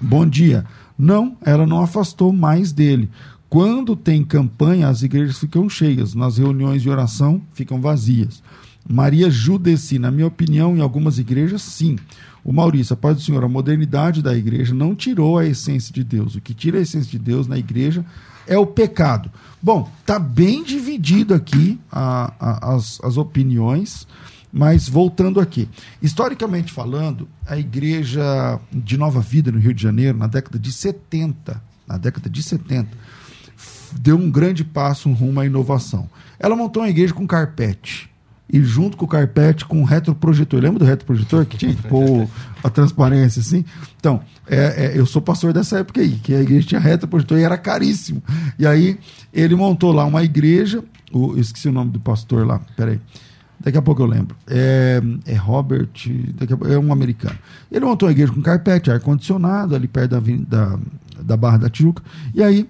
[0.00, 0.66] bom dia.
[0.98, 3.08] Não, ela não afastou mais dele.
[3.48, 8.42] Quando tem campanha, as igrejas ficam cheias, nas reuniões de oração ficam vazias.
[8.90, 11.96] Maria Judeci, na minha opinião, em algumas igrejas, sim.
[12.42, 16.02] O Maurício, a paz do Senhor, a modernidade da igreja não tirou a essência de
[16.02, 16.34] Deus.
[16.34, 18.04] O que tira a essência de Deus na igreja
[18.48, 19.30] é o pecado.
[19.62, 24.08] Bom, tá bem dividido aqui a, a, as, as opiniões,
[24.52, 25.68] mas voltando aqui.
[26.02, 31.62] Historicamente falando, a igreja de Nova Vida no Rio de Janeiro, na década de 70,
[31.86, 32.88] na década de 70,
[33.92, 36.10] deu um grande passo rumo à inovação.
[36.40, 38.09] Ela montou uma igreja com carpete
[38.52, 40.60] e junto com o carpete com o retroprojetor.
[40.60, 42.28] Lembra do retroprojetor que tinha pôr
[42.62, 43.64] a transparência assim?
[43.98, 47.42] Então, é, é, eu sou pastor dessa época aí, que a igreja tinha retroprojetor e
[47.42, 48.22] era caríssimo.
[48.58, 48.98] E aí
[49.32, 50.82] ele montou lá uma igreja,
[51.12, 53.00] o, eu esqueci o nome do pastor lá, peraí.
[53.62, 54.34] Daqui a pouco eu lembro.
[54.48, 55.90] É, é Robert,
[56.66, 57.38] a, é um americano.
[57.70, 60.78] Ele montou uma igreja com carpete, ar-condicionado, ali perto da, da,
[61.22, 62.02] da Barra da Tijuca.
[62.34, 62.66] E aí,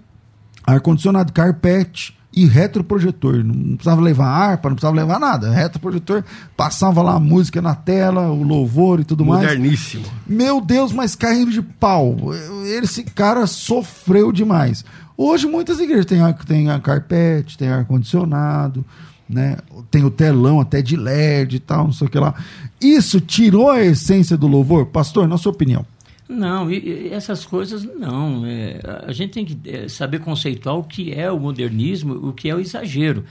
[0.66, 3.44] ar-condicionado, carpete, e retroprojetor.
[3.44, 5.50] Não precisava levar harpa, não precisava levar nada.
[5.50, 6.24] Retroprojetor,
[6.56, 10.04] passava lá a música na tela, o louvor e tudo Moderníssimo.
[10.04, 10.12] mais.
[10.12, 10.14] Moderníssimo.
[10.26, 12.16] Meu Deus, mas caindo de pau.
[12.64, 14.84] Esse cara sofreu demais.
[15.16, 18.84] Hoje muitas igrejas têm, têm carpete, tem ar-condicionado,
[19.28, 19.58] né?
[19.90, 22.34] tem o telão até de LED e tal, não sei o que lá.
[22.80, 24.86] Isso tirou a essência do louvor?
[24.86, 25.84] Pastor, na sua opinião.
[26.30, 28.46] Não, e, e essas coisas não.
[28.46, 32.48] É, a gente tem que é, saber conceituar o que é o modernismo, o que
[32.48, 33.24] é o exagero.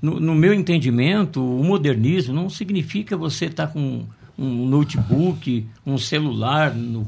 [0.00, 4.06] No, no meu entendimento, o modernismo não significa você estar tá com
[4.38, 7.06] um notebook, um celular, no,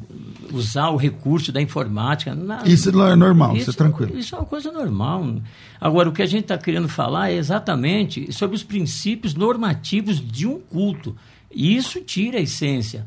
[0.52, 2.34] usar o recurso da informática.
[2.34, 4.18] Não, isso não é normal, isso, isso é tranquilo.
[4.18, 5.36] Isso é uma coisa normal.
[5.80, 10.46] Agora, o que a gente está querendo falar é exatamente sobre os princípios normativos de
[10.46, 11.16] um culto.
[11.50, 13.06] E isso tira a essência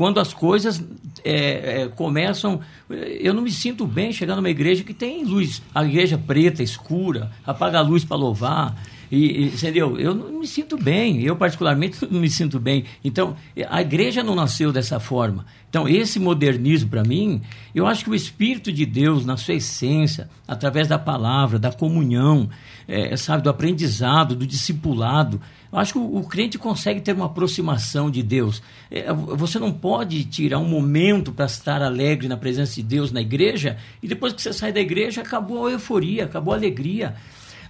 [0.00, 0.82] quando as coisas
[1.22, 2.60] é, é, começam.
[2.88, 7.30] Eu não me sinto bem chegando numa igreja que tem luz, a igreja preta, escura,
[7.46, 8.82] apaga a luz para louvar.
[9.12, 10.00] E, entendeu?
[10.00, 12.86] Eu não me sinto bem, eu particularmente não me sinto bem.
[13.04, 13.36] Então,
[13.68, 15.44] a igreja não nasceu dessa forma.
[15.68, 17.42] Então, esse modernismo, para mim,
[17.74, 22.48] eu acho que o Espírito de Deus, na sua essência, através da palavra, da comunhão,
[22.88, 25.38] é, sabe, do aprendizado, do discipulado,
[25.72, 28.62] eu acho que o, o crente consegue ter uma aproximação de Deus.
[28.90, 33.20] É, você não pode tirar um momento para estar alegre na presença de Deus na
[33.20, 37.14] igreja e depois que você sai da igreja acabou a euforia, acabou a alegria.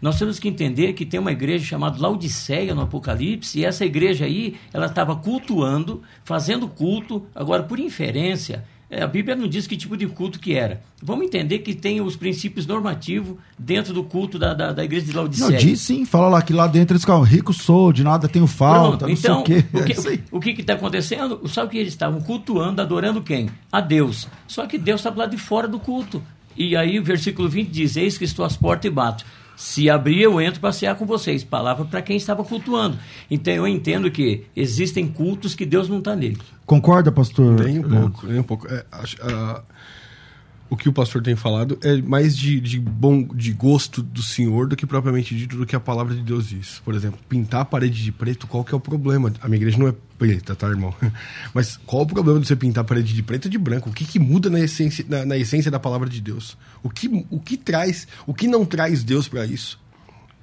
[0.01, 4.25] Nós temos que entender que tem uma igreja chamada Laodiceia no Apocalipse, e essa igreja
[4.25, 9.97] aí, ela estava cultuando, fazendo culto, agora por inferência, a Bíblia não diz que tipo
[9.97, 10.83] de culto que era.
[11.01, 15.13] Vamos entender que tem os princípios normativos dentro do culto da, da, da igreja de
[15.13, 15.51] Laodiceia.
[15.51, 18.49] Não, diz sim, fala lá que lá dentro eles ficam rico sou, de nada tenho
[18.49, 19.65] falta, Pronto, então, o quê.
[20.33, 21.47] O que está acontecendo?
[21.49, 23.49] Sabe o que eles estavam cultuando, adorando quem?
[23.71, 24.27] A Deus.
[24.49, 26.21] Só que Deus está lá de fora do culto.
[26.57, 29.25] E aí o versículo 20 diz, eis que estou às portas e bato.
[29.61, 31.45] Se abrir, eu entro para cear com vocês.
[31.45, 32.99] Palavra para quem estava cultuando.
[33.31, 36.39] Então eu entendo que existem cultos que Deus não está nele.
[36.65, 37.61] Concorda, pastor?
[37.61, 38.67] Nem um pouco, nem um pouco.
[38.67, 39.63] É, a,
[40.71, 44.69] o que o pastor tem falado é mais de, de bom de gosto do Senhor
[44.69, 46.81] do que propriamente dito do que a palavra de Deus diz.
[46.85, 49.33] Por exemplo, pintar a parede de preto, qual que é o problema?
[49.43, 50.95] A minha igreja não é preta, tá, irmão?
[51.53, 53.91] Mas qual o problema de você pintar a parede de preto e de branco?
[53.91, 56.57] O que, que muda na essência, na, na essência da palavra de Deus?
[56.85, 59.77] O que, o que traz, o que não traz Deus para isso?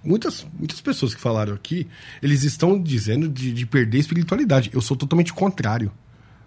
[0.04, 1.88] Muitas, muitas pessoas que falaram aqui,
[2.22, 4.70] eles estão dizendo de, de perder espiritualidade.
[4.74, 5.92] Eu sou totalmente contrário.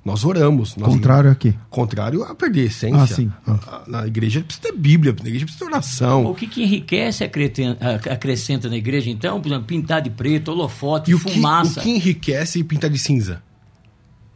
[0.05, 0.77] Nós oramos.
[0.77, 1.55] Nós contrário a quê?
[1.69, 3.03] Contrário a perder a essência.
[3.03, 3.31] Ah, sim.
[3.47, 3.83] Ah.
[3.87, 6.25] Na igreja precisa ter Bíblia, na igreja precisa ter oração.
[6.27, 9.41] O que, que enriquece acrescenta na igreja, então?
[9.41, 11.73] Por exemplo, pintar de preto, holofote, e fumaça.
[11.73, 13.43] O que, o que enriquece e pintar de cinza?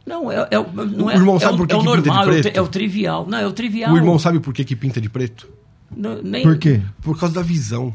[0.05, 2.03] Não, é, é, não o é, irmão sabe é, por que, é o que normal,
[2.03, 2.57] pinta de preto?
[2.57, 3.25] É o trivial.
[3.27, 3.91] Não, é o trivial.
[3.91, 5.49] O irmão sabe por que, que pinta de preto?
[5.95, 6.43] Não, nem...
[6.43, 6.81] Por quê?
[7.01, 7.93] Por causa da visão.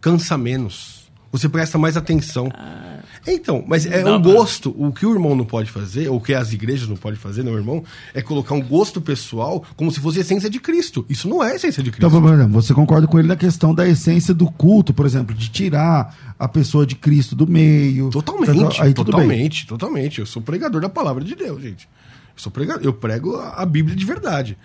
[0.00, 2.48] Cansa menos Você presta mais atenção.
[2.54, 2.89] Ah.
[3.26, 4.74] Então, mas é Não, um mas- gosto.
[4.78, 7.42] O que o irmão não pode fazer, ou o que as igrejas não podem fazer,
[7.42, 11.04] não, irmão, é colocar um gosto pessoal como se fosse a essência de Cristo.
[11.08, 12.06] Isso não é a essência de Cristo.
[12.06, 15.34] Então, por exemplo, você concorda com ele na questão da essência do culto, por exemplo,
[15.34, 18.08] de tirar a pessoa de Cristo do meio.
[18.10, 18.50] Totalmente,
[18.80, 19.20] Aí tudo bem.
[19.22, 20.18] totalmente, totalmente.
[20.20, 21.88] Eu sou pregador da palavra de Deus, gente.
[22.34, 24.56] Eu sou pregador, eu prego a a Bíblia de verdade.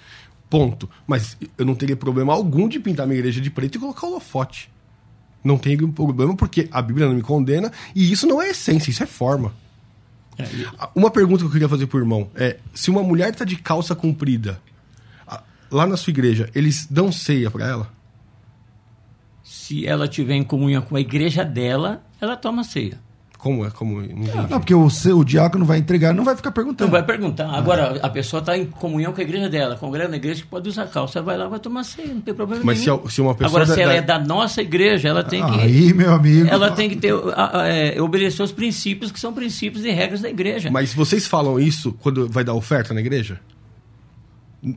[0.49, 0.89] Ponto.
[1.05, 4.69] Mas eu não teria problema algum de pintar minha igreja de preto e colocar holofote.
[5.45, 9.03] Não tenho problema porque a Bíblia não me condena e isso não é essência, isso
[9.03, 9.53] é forma.
[10.37, 13.45] É, e- Uma pergunta que eu queria fazer pro irmão é: se uma mulher tá
[13.45, 14.59] de calça comprida,
[15.71, 17.95] lá na sua igreja, eles dão ceia pra ela?
[19.43, 22.99] se ela tiver em comunhão com a igreja dela, ela toma ceia.
[23.45, 23.69] Como é?
[23.69, 24.07] Como não.
[24.49, 26.87] Não, porque o, seu, o diácono vai entregar, não vai ficar perguntando.
[26.87, 27.47] Não vai perguntar.
[27.51, 30.67] Agora, a pessoa está em comunhão com a igreja dela, congrega na igreja que pode
[30.67, 31.19] usar calça.
[31.19, 33.03] Ela vai lá vai tomar ceia, não tem problema Mas nenhum.
[33.05, 35.45] a- se uma pessoa Agora, da- se ela da- é da nossa igreja, ela tem
[35.45, 35.59] que.
[35.59, 36.47] Aí, meu amigo.
[36.47, 40.21] Ela tem que ter, a- a- é, obedecer os princípios que são princípios e regras
[40.21, 40.71] da igreja.
[40.71, 43.39] Mas vocês falam isso quando vai dar oferta na igreja?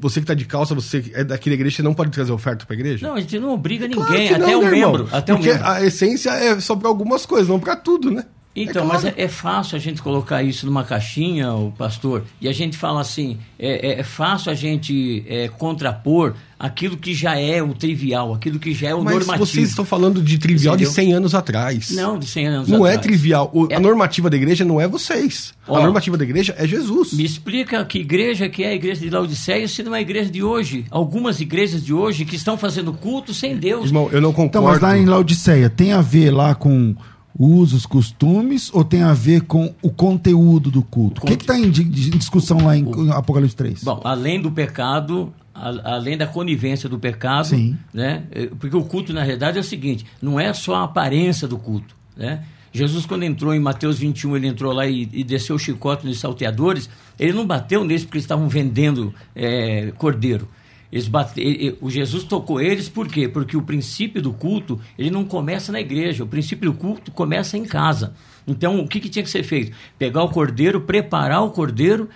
[0.03, 2.75] Você que tá de calça, você é daquela igreja, você não pode trazer oferta pra
[2.77, 3.09] igreja?
[3.09, 5.09] Não, a gente não obriga Claro ninguém, até não, o né, membro.
[5.11, 5.67] Até o Porque membro.
[5.67, 8.27] a essência é só pra algumas coisas, não pra tudo, né?
[8.57, 9.17] Então, É mas claro.
[9.17, 13.01] é, é fácil a gente colocar isso numa caixinha, o pastor, e a gente fala
[13.01, 18.35] assim, é, é- é fácil a gente é, contrapor aquilo que já é o trivial,
[18.35, 19.47] aquilo que já é o Mas normativo.
[19.47, 20.89] vocês estão falando de trivial Entendeu?
[20.91, 21.91] de 100 anos atrás.
[21.93, 23.07] Não, de 100 anos Não é atrás.
[23.07, 23.49] trivial.
[23.55, 25.55] O- É- A normativa da igreja não é vocês.
[25.69, 25.77] Ó.
[25.77, 27.13] a normativa da igreja é Jesus.
[27.13, 30.31] Me explica que igreja que é a igreja de Laodiceia se não é a igreja
[30.31, 30.85] de hoje.
[30.91, 33.87] Algumas igrejas de hoje que estão fazendo culto sem Deus.
[33.87, 34.49] Irmão, eu não concordo.
[34.49, 36.97] Então, mas lá em Laodiceia, tem a ver lá com
[37.39, 41.21] usos, costumes, ou tem a ver com o conteúdo do culto?
[41.23, 43.83] O que está em, di- di- discussão lá em Apocalipse 3?
[43.85, 47.77] Bom, além do pecado, a- além da conivência do pecado, Sim.
[47.93, 48.25] né?
[48.31, 51.59] Eh, Porque o culto, na realidade, é o seguinte: não é só a aparência do
[51.59, 52.43] culto, né?
[52.71, 56.21] Jesus, quando entrou em Mateus 21, ele entrou lá e, e desceu o chicote nos
[56.21, 60.47] salteadores, ele não bateu neles porque eles estavam vendendo eh, cordeiro.
[60.91, 63.29] Eles bate, o Jesus tocou eles por quê?
[63.29, 67.59] Porque o princípio do culto, ele não começa na igreja, o princípio do culto começa
[67.59, 68.15] em casa.
[68.47, 69.77] Então, o que, que tinha que ser feito?
[69.99, 72.09] Pegar o cordeiro, preparar o cordeiro,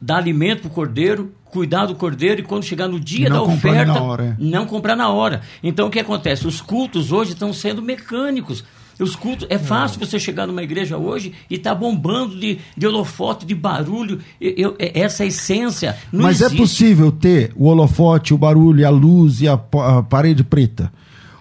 [0.00, 3.52] dar alimento para o cordeiro, cuidar do cordeiro e quando chegar no dia não da
[3.52, 4.36] comprar oferta, na hora, é.
[4.42, 5.42] não comprar na hora.
[5.62, 6.46] Então o que acontece?
[6.46, 8.64] Os cultos hoje estão sendo mecânicos.
[9.02, 13.44] Os cultos, é fácil você chegar numa igreja hoje e tá bombando de, de holofote,
[13.44, 14.20] de barulho.
[14.40, 16.60] Eu- eu- é- essa essência não Mas é existe.
[16.60, 20.92] possível ter o holofote, o barulho, a luz e a, a parede preta,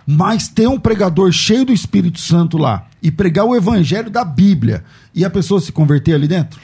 [0.06, 4.84] mas ter um pregador cheio do Espírito Santo lá e pregar o evangelho da Bíblia
[5.14, 6.60] e a pessoa se converter ali dentro?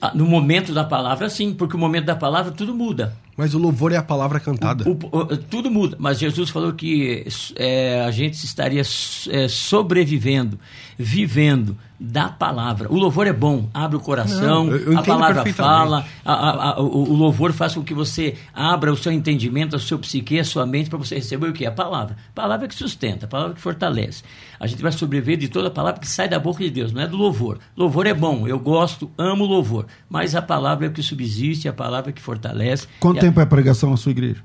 [0.00, 3.14] Ah, No momento da palavra, sim, porque o momento da palavra tudo muda.
[3.36, 4.88] Mas o louvor é a palavra cantada.
[4.88, 7.26] O- o- tudo muda, mas Jesus falou que
[7.56, 10.58] é, a gente estaria é, sobrevivendo,
[10.98, 12.92] vivendo da palavra.
[12.92, 16.70] O louvor é bom, abre o coração, Não, eu- eu a palavra fala, a- a-
[16.72, 20.38] a- o, o louvor faz com que você abra o seu entendimento, o seu psique,
[20.38, 21.64] a sua mente para você receber o que?
[21.64, 22.16] A palavra.
[22.30, 24.22] A palavra que sustenta, a palavra que fortalece.
[24.60, 27.00] A gente vai sobreviver de toda a palavra que sai da boca de Deus, não
[27.02, 27.58] é do louvor.
[27.76, 31.72] Louvor é bom, eu gosto, amo louvor, mas a palavra é o que subsiste, a
[31.72, 32.86] palavra que fortalece.
[33.00, 34.42] Quanto a- tempo é a pregação na sua igreja?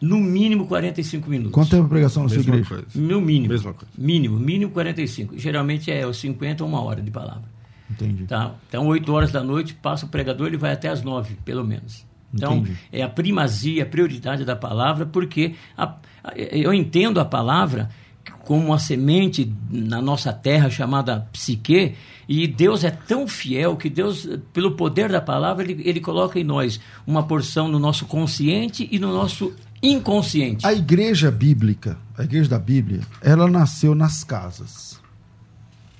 [0.00, 1.52] No mínimo 45 minutos.
[1.52, 2.64] Quanto tempo é a pregação na sua igreja?
[2.68, 2.84] coisa.
[2.94, 3.52] No mínimo.
[3.52, 3.92] Mesma coisa.
[3.96, 5.38] Mínimo, mínimo 45.
[5.38, 7.44] Geralmente é os 50 ou uma hora de palavra.
[7.90, 8.24] Entendi.
[8.24, 8.54] Tá?
[8.68, 12.06] Então, 8 horas da noite, passa o pregador, ele vai até as 9, pelo menos.
[12.32, 12.76] Então, Entendi.
[12.92, 17.90] é a primazia, a prioridade da palavra, porque a- a- eu entendo a palavra
[18.44, 21.94] como uma semente na nossa terra chamada psique,
[22.28, 26.44] e Deus é tão fiel que Deus, pelo poder da palavra, ele, ele coloca em
[26.44, 29.52] nós uma porção no nosso consciente e no nosso
[29.82, 30.66] inconsciente.
[30.66, 34.98] A igreja bíblica, a igreja da Bíblia, ela nasceu nas casas.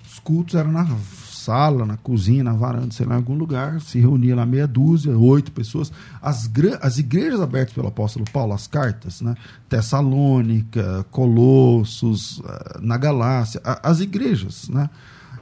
[0.07, 0.87] Os cultos eram na
[1.31, 3.81] sala, na cozinha, na varanda, sei lá, em algum lugar.
[3.81, 5.91] Se reunia lá meia dúzia, oito pessoas.
[6.21, 6.51] As,
[6.83, 9.35] as igrejas abertas pelo apóstolo Paulo, as cartas, né?
[9.69, 14.91] Tessalônica, Colossos, eh, na Galácia, as igrejas, né?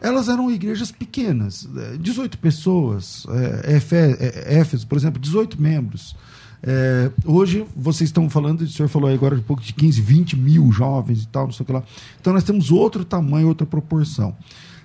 [0.01, 3.27] Elas eram igrejas pequenas, eh, 18 pessoas.
[3.31, 6.15] eh, Efé- eh, Éfeso, por exemplo, 18 membros.
[6.63, 10.73] É, hoje vocês estão falando, o senhor falou agora um pouco de 15, 20 mil
[10.73, 11.83] jovens e tal, não sei o que lá.
[12.21, 14.37] Então nós temos outro tamanho, outra proporção.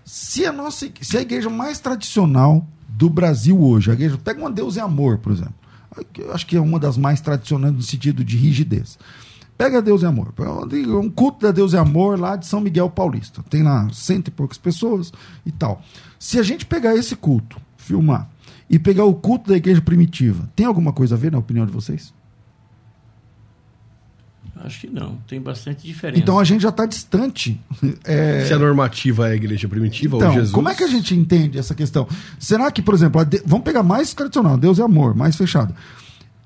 [0.06, 4.52] Se a nossa, se a igreja mais tradicional do Brasil hoje, a igreja, pega uma
[4.52, 5.56] Deus e Amor, por exemplo.
[6.18, 8.98] Eu acho que é uma das mais tradicionais no sentido de rigidez.
[9.58, 10.34] Pega Deus e Amor.
[10.34, 10.52] Pega
[10.98, 13.44] Um culto da Deus e Amor lá de São Miguel Paulista.
[13.50, 15.12] Tem lá cento e poucas pessoas
[15.46, 15.82] e tal.
[16.20, 18.30] Se a gente pegar esse culto, filmar,
[18.74, 21.72] e pegar o culto da igreja primitiva, tem alguma coisa a ver, na opinião de
[21.72, 22.12] vocês?
[24.56, 25.18] Acho que não.
[25.28, 26.20] Tem bastante diferença.
[26.20, 27.62] Então a gente já está distante.
[28.04, 28.46] É...
[28.46, 30.52] Se a normativa é a igreja primitiva então, ou Jesus.
[30.52, 32.08] Como é que a gente entende essa questão?
[32.40, 33.44] Será que, por exemplo, de...
[33.46, 35.76] vamos pegar mais tradicional, Deus é amor, mais fechado.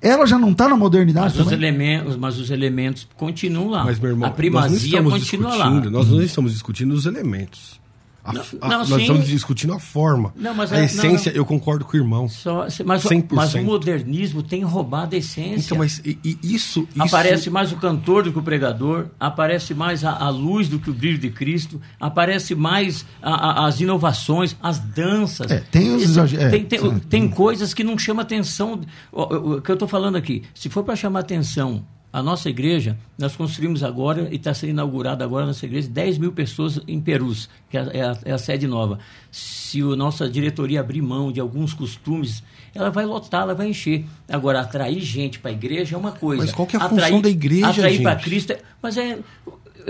[0.01, 1.37] Ela já não está na modernidade.
[1.37, 3.85] Mas os, elementos, mas os elementos continuam lá.
[3.85, 5.69] Mas, meu irmão, a primazia continua lá.
[5.69, 7.79] Nós não estamos discutindo os elementos.
[8.27, 9.01] A, não, a, não, nós sim.
[9.01, 10.33] estamos discutindo a forma.
[10.35, 12.27] Não, mas a, a essência, eu concordo com o irmão.
[12.27, 13.27] Só, mas, 100%.
[13.31, 15.67] mas o modernismo tem roubado a essência.
[15.67, 19.73] Então, mas e, e isso, isso, Aparece mais o cantor do que o pregador, aparece
[19.73, 25.49] mais a, luz do que o brilho de Cristo, aparece mais as inovações, as danças.
[25.49, 28.81] É, tem os Esse, é, tem, tem, tem, coisas que não chamam atenção.
[29.09, 29.21] O,
[29.55, 33.35] o que eu estou falando aqui, se for para chamar atenção a nossa igreja, nós
[33.35, 37.49] construímos agora, e está sendo inaugurada agora a nossa igreja, 10 mil pessoas em Perus,
[37.69, 38.99] que é a, é a sede nova.
[39.29, 42.41] Se a nossa diretoria abrir mão de alguns costumes,
[42.73, 44.05] ela vai lotar, ela vai encher.
[44.27, 46.43] Agora, atrair gente para a igreja é uma coisa.
[46.43, 49.19] Mas qual que é a atrair, função da igreja, Atrair para Cristo, é, mas é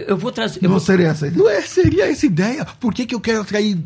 [0.06, 0.60] eu vou trazer.
[0.60, 0.80] Eu não vou...
[0.80, 1.44] seria essa ideia?
[1.44, 2.68] Não é, seria essa ideia.
[2.80, 3.78] Por que, que eu quero atrair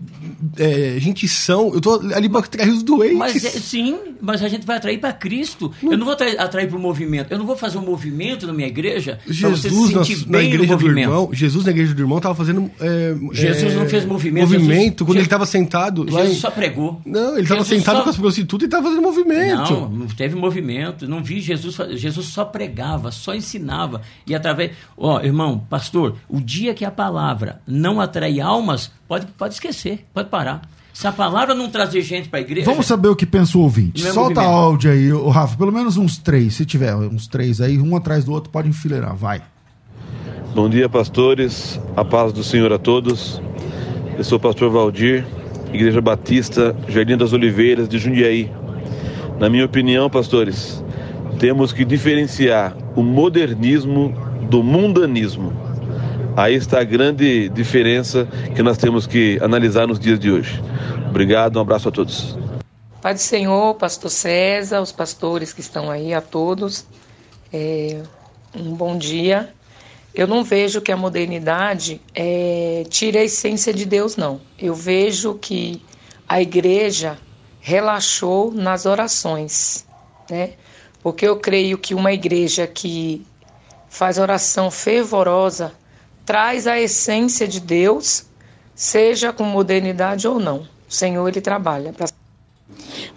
[0.58, 1.74] é, gente são?
[1.74, 3.18] Eu tô ali para atrair os doentes.
[3.18, 5.72] Mas, é, sim, mas a gente vai atrair para Cristo.
[5.82, 5.94] Não.
[5.94, 7.32] Eu não vou atrair, atrair para o movimento.
[7.32, 10.88] Eu não vou fazer um movimento na minha igreja Jesus se na, na igreja do
[10.88, 11.30] irmão.
[11.32, 12.70] Jesus na igreja do irmão estava fazendo.
[12.80, 14.44] É, Jesus não fez movimento.
[14.44, 16.06] Movimento Jesus, quando ele estava sentado.
[16.10, 16.40] Jesus em...
[16.40, 17.02] só pregou.
[17.06, 18.04] Não, ele estava sentado só...
[18.04, 19.72] com as prostitutas e estava fazendo movimento.
[19.72, 21.08] Não, não teve movimento.
[21.08, 21.78] Não vi Jesus.
[21.92, 24.72] Jesus só pregava, só ensinava e através.
[24.98, 29.54] Ó, oh, irmão, pastor, o dia que que a palavra não atrai almas, pode, pode
[29.54, 30.68] esquecer, pode parar.
[30.92, 32.66] Se a palavra não trazer gente para a igreja.
[32.66, 34.02] Vamos saber o que pensa o ouvinte.
[34.02, 37.96] Solta áudio aí, o Rafa, pelo menos uns três, se tiver uns três aí, um
[37.96, 39.44] atrás do outro, pode enfileirar, vai.
[40.56, 41.80] Bom dia, pastores.
[41.96, 43.40] A paz do Senhor a todos.
[44.18, 45.24] Eu sou o pastor Valdir,
[45.72, 48.52] Igreja Batista, Jardim das Oliveiras, de Jundiaí.
[49.40, 50.84] Na minha opinião, pastores,
[51.38, 54.16] temos que diferenciar o modernismo
[54.50, 55.70] do mundanismo.
[56.36, 58.26] Aí está a grande diferença
[58.56, 60.62] que nós temos que analisar nos dias de hoje.
[61.10, 62.38] Obrigado, um abraço a todos.
[63.02, 66.86] Pai do Senhor, pastor César, os pastores que estão aí, a todos,
[67.52, 68.02] é,
[68.56, 69.54] um bom dia.
[70.16, 74.40] Eu não vejo que a modernidade é, tire a essência de Deus, não.
[74.58, 75.84] Eu vejo que
[76.28, 77.18] a igreja
[77.60, 79.86] relaxou nas orações,
[80.30, 80.52] né?
[81.04, 83.26] Porque eu creio que uma igreja que
[83.90, 85.74] faz oração fervorosa
[86.26, 88.26] traz a essência de Deus,
[88.76, 90.68] seja com modernidade ou não.
[90.90, 91.94] O Senhor, Ele trabalha.
[91.94, 92.08] Pra...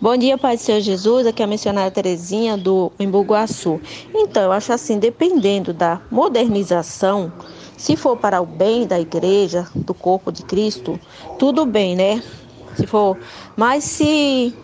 [0.01, 1.27] Bom dia, Pai do Senhor Jesus.
[1.27, 3.81] Aqui é a missionária Terezinha do Embu-Guaçu.
[4.15, 7.33] Então, eu acho assim, dependendo da modernização,
[7.77, 10.99] se for para o bem da igreja, do corpo de Cristo,
[11.39, 12.23] tudo bem, né?
[12.77, 13.17] Se for,
[13.57, 14.55] mas se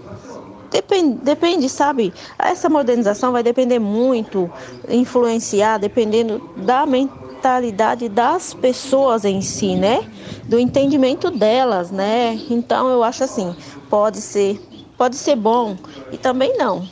[0.71, 2.13] depende, depende, sabe?
[2.39, 4.51] Essa modernização vai depender muito,
[4.89, 10.07] influenciar, dependendo da mentalidade mentalidade das pessoas em si, né?
[10.47, 12.39] Do entendimento delas, né?
[12.51, 13.57] Então eu acho assim,
[13.89, 14.61] pode ser,
[14.99, 15.75] pode ser bom
[16.13, 16.87] e também não.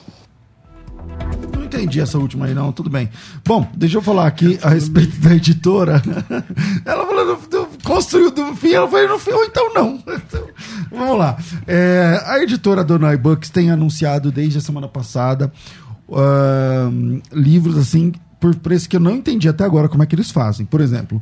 [1.52, 2.72] Não entendi essa última aí, não.
[2.72, 3.10] Tudo bem.
[3.44, 6.02] Bom, deixa eu falar aqui a respeito da editora.
[6.86, 10.02] Ela falou do, construiu do fim, ela falou no fim, ou então não.
[10.90, 11.36] Vamos lá.
[11.66, 15.52] É, a editora Donai Books tem anunciado desde a semana passada
[16.08, 20.30] uh, livros assim por preço que eu não entendi até agora como é que eles
[20.30, 20.64] fazem.
[20.64, 21.20] Por exemplo,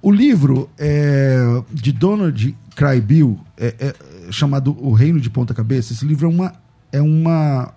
[0.00, 6.04] o livro é, de Donald Crybill, é, é, chamado O Reino de Ponta Cabeça, esse
[6.04, 6.52] livro é uma,
[6.90, 7.72] é uma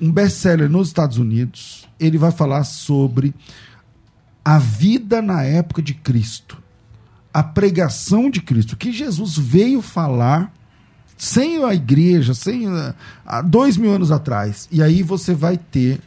[0.00, 1.88] um best-seller nos Estados Unidos.
[1.98, 3.34] Ele vai falar sobre
[4.44, 6.56] a vida na época de Cristo,
[7.34, 10.52] a pregação de Cristo, que Jesus veio falar
[11.16, 12.66] sem a igreja, sem
[13.26, 14.68] há dois mil anos atrás.
[14.70, 16.00] E aí você vai ter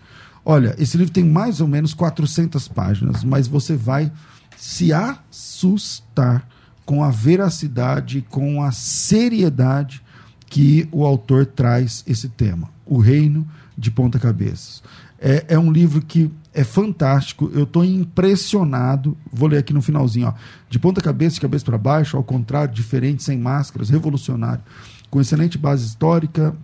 [0.44, 4.12] Olha, esse livro tem mais ou menos 400 páginas, mas você vai
[4.58, 6.48] se assustar
[6.86, 10.02] com a veracidade, com a seriedade
[10.48, 14.84] que o autor traz esse tema, O Reino de Ponta Cabeças.
[15.20, 19.16] É, é um livro que é fantástico, eu estou impressionado.
[19.32, 20.34] Vou ler aqui no finalzinho: ó.
[20.70, 24.64] de ponta cabeça, de cabeça para baixo, ao contrário, diferente, sem máscaras, revolucionário,
[25.10, 26.56] com excelente base histórica,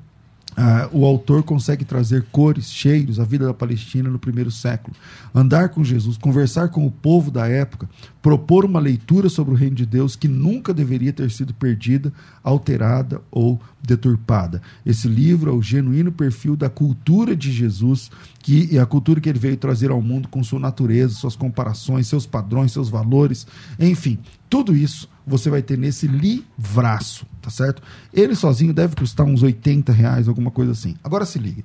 [0.57, 4.95] Uh, o autor consegue trazer cores, cheiros, a vida da Palestina no primeiro século.
[5.33, 7.87] Andar com Jesus, conversar com o povo da época,
[8.23, 12.11] propor uma leitura sobre o reino de Deus que nunca deveria ter sido perdida,
[12.43, 14.61] alterada ou deturpada.
[14.86, 18.09] Esse livro é o genuíno perfil da cultura de Jesus,
[18.39, 22.07] que é a cultura que ele veio trazer ao mundo com sua natureza, suas comparações,
[22.07, 23.47] seus padrões, seus valores,
[23.80, 24.17] enfim,
[24.49, 27.82] tudo isso você vai ter nesse livraço, tá certo?
[28.13, 30.95] Ele sozinho deve custar uns 80 reais, alguma coisa assim.
[31.03, 31.63] Agora se liga.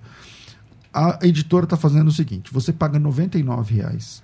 [0.92, 4.22] A editora está fazendo o seguinte: você paga 99 reais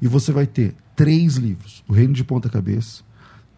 [0.00, 3.02] E você vai ter três livros: O Reino de Ponta Cabeça,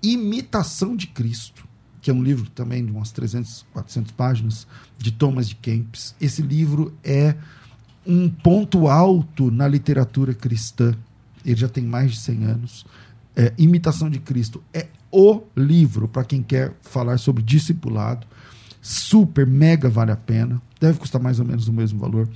[0.02, 1.67] Imitação de Cristo,
[2.00, 6.14] que é um livro também de umas 300, 400 páginas, de Thomas de Kempis.
[6.20, 7.34] Esse livro é
[8.06, 10.94] um ponto alto na literatura cristã.
[11.44, 12.86] Ele já tem mais de 100 anos.
[13.36, 18.26] É, Imitação de Cristo é o livro para quem quer falar sobre discipulado.
[18.80, 20.60] Super, mega vale a pena.
[20.80, 22.28] Deve custar mais ou menos o mesmo valor.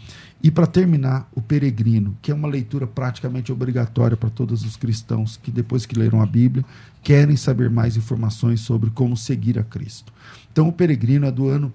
[0.42, 5.36] E para terminar, O Peregrino, que é uma leitura praticamente obrigatória para todos os cristãos
[5.36, 6.64] que, depois que leram a Bíblia,
[7.00, 10.12] querem saber mais informações sobre como seguir a Cristo.
[10.50, 11.72] Então, O Peregrino é do ano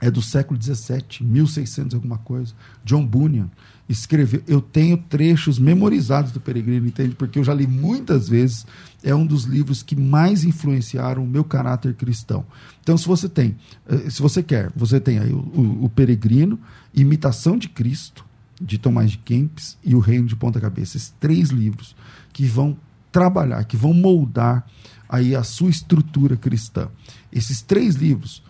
[0.00, 2.52] é do século XVII, 1600 alguma coisa.
[2.84, 3.50] John Bunyan
[3.88, 4.42] escreveu.
[4.46, 7.14] Eu tenho trechos memorizados do Peregrino, entende?
[7.14, 8.66] Porque eu já li muitas vezes.
[9.02, 12.44] É um dos livros que mais influenciaram o meu caráter cristão.
[12.82, 13.56] Então, se você tem,
[13.88, 16.58] eh, se você quer, você tem aí o, o, o Peregrino,
[16.92, 18.24] Imitação de Cristo,
[18.60, 20.96] de Tomás de Kempis, e O Reino de Ponta Cabeça.
[20.96, 21.94] Esses três livros
[22.32, 22.76] que vão
[23.12, 24.66] trabalhar, que vão moldar
[25.08, 26.88] aí a sua estrutura cristã.
[27.32, 28.42] Esses três livros,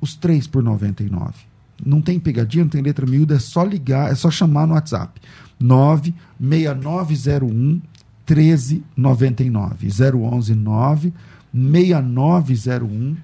[0.00, 1.50] os três por 99
[1.84, 5.20] não tem pegadinha, não tem letra miúda, é só ligar, é só chamar no WhatsApp.
[5.58, 7.82] 96901
[8.28, 9.88] 1399.
[9.88, 11.12] 011 9
[11.52, 13.16] 6901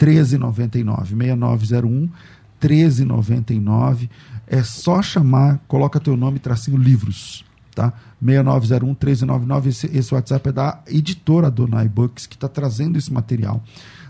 [0.00, 1.14] 1399.
[1.14, 2.10] 6901
[2.60, 4.10] 1399.
[4.46, 7.94] É só chamar, coloca teu nome tracinho livros, tá?
[8.20, 9.70] 6901 1399.
[9.70, 13.62] Esse, esse WhatsApp é da editora Donai Books que está trazendo esse material.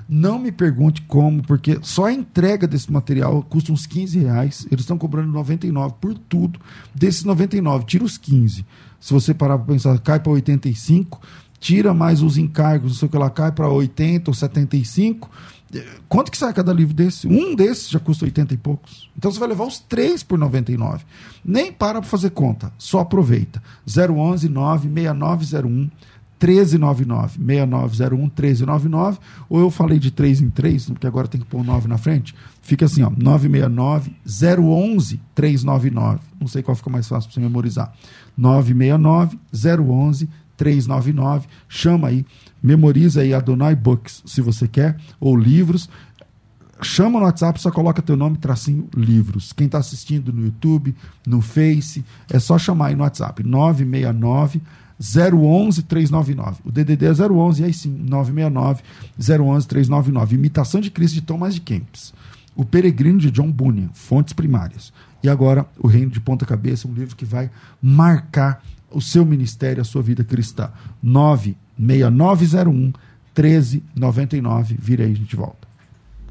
[0.09, 4.67] Não me pergunte como, porque só a entrega desse material custa uns 15 reais.
[4.71, 6.61] Eles estão cobrando 99 por tudo.
[6.95, 8.65] Desses 99, tira os 15.
[9.01, 11.21] Se você parar para pensar, cai para 85,
[11.59, 15.31] tira mais os encargos, não sei o que lá, cai para 80 ou 75.
[16.09, 17.27] Quanto que sai cada livro desse?
[17.27, 19.11] Um desses já custa 80 e poucos.
[19.17, 21.05] Então você vai levar os três por 99.
[21.45, 23.63] Nem para para fazer conta, só aproveita.
[23.87, 25.91] 011 96901
[26.41, 29.19] 1399 6901 1399
[29.49, 32.35] ou eu falei de 3 em 3, porque agora tem que pôr 9 na frente.
[32.61, 36.21] Fica assim, ó, 969 011 399.
[36.41, 37.93] Não sei qual fica mais fácil para você memorizar.
[38.37, 41.47] 969 011 399.
[41.69, 42.27] Chama aí,
[42.63, 45.89] memoriza aí Adonai Books, se você quer, ou livros.
[46.83, 49.53] Chama no WhatsApp, só coloca teu nome, tracinho, livros.
[49.53, 50.95] Quem está assistindo no YouTube,
[51.27, 53.43] no Face, é só chamar aí no WhatsApp.
[53.43, 56.61] 969 011 399.
[56.65, 58.83] O DDD é 011, aí sim, 969
[59.19, 60.35] 011 399.
[60.37, 62.13] Imitação de Cristo de Thomas de Kempis.
[62.57, 64.93] O Peregrino de John Bunyan, fontes primárias.
[65.23, 69.81] E agora, O Reino de Ponta Cabeça, um livro que vai marcar o seu ministério,
[69.81, 70.71] a sua vida cristã.
[71.03, 72.93] 96901
[73.37, 74.77] 1399.
[74.79, 75.64] Vira aí, a gente volta.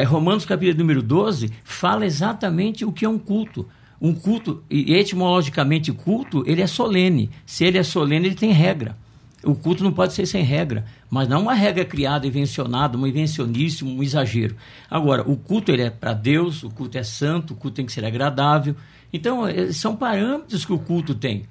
[0.08, 3.68] Romanos capítulo número 12 fala exatamente o que é um culto.
[4.00, 7.30] Um culto, e etimologicamente culto, ele é solene.
[7.46, 8.96] Se ele é solene, ele tem regra.
[9.44, 13.84] O culto não pode ser sem regra, mas não uma regra criada, invencionada, uma invencionice,
[13.84, 14.56] um exagero.
[14.90, 17.92] Agora, o culto ele é para Deus, o culto é santo, o culto tem que
[17.92, 18.74] ser agradável.
[19.12, 21.44] Então, eh, são parâmetros que o culto tem.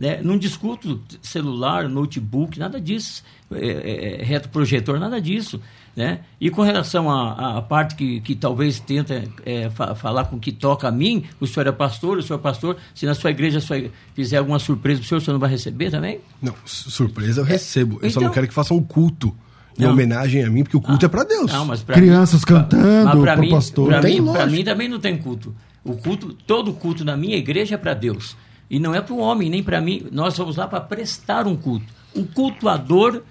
[0.00, 0.18] Né?
[0.22, 3.22] Não discuto celular, notebook, nada disso,
[3.52, 5.60] é, é, é reto projetor, nada disso.
[5.94, 6.20] Né?
[6.40, 10.88] E com relação à, parte que, que talvez tenta é, fa falar com que toca
[10.88, 13.76] a mim, o senhor é pastor, o senhor é pastor, se na sua igreja sua,
[14.14, 16.18] fizer alguma surpresa para o senhor, o senhor não vai receber também?
[16.40, 17.96] Não, surpresa eu recebo.
[17.96, 19.36] Eu então, só não então- quero que façam um culto
[19.78, 19.90] em não.
[19.90, 21.52] homenagem a mim, porque o culto ah, é para Deus.
[21.52, 23.88] Não, Crianças mim, cantando, para mim, pastor.
[23.88, 24.20] Para mim,
[24.50, 25.54] mim também não tem culto.
[25.84, 28.34] O culto, todo culto na minha igreja é para Deus.
[28.70, 30.06] E não é para o homem, nem para mim.
[30.12, 31.86] Nós vamos lá para prestar um culto.
[32.14, 33.22] O cultuador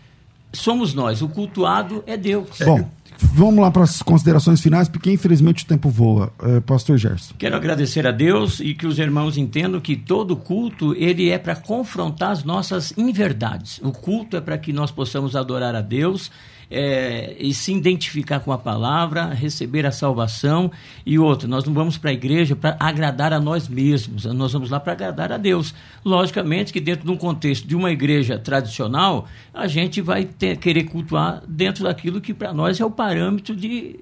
[0.52, 2.60] somos nós, o cultuado é Deus.
[2.66, 2.90] Bom,
[3.34, 6.32] vamos lá para as considerações finais, porque infelizmente o tempo voa.
[6.42, 7.34] É, Pastor Gerson.
[7.38, 11.56] Quero agradecer a Deus e que os irmãos entendam que todo culto ele é para
[11.56, 13.80] confrontar as nossas inverdades.
[13.84, 16.32] O culto é para que nós possamos adorar a Deus
[16.70, 20.72] é, e se identificar com a palavra, receber a salvação.
[21.06, 24.70] E outra, nós não vamos para a igreja para agradar a nós mesmos, nós vamos
[24.70, 25.74] lá para agradar a Deus.
[26.06, 30.84] Logicamente que dentro de um contexto de uma igreja tradicional, a gente vai ter, querer
[30.84, 34.00] cultuar dentro daquilo que para nós é o parâmetro de,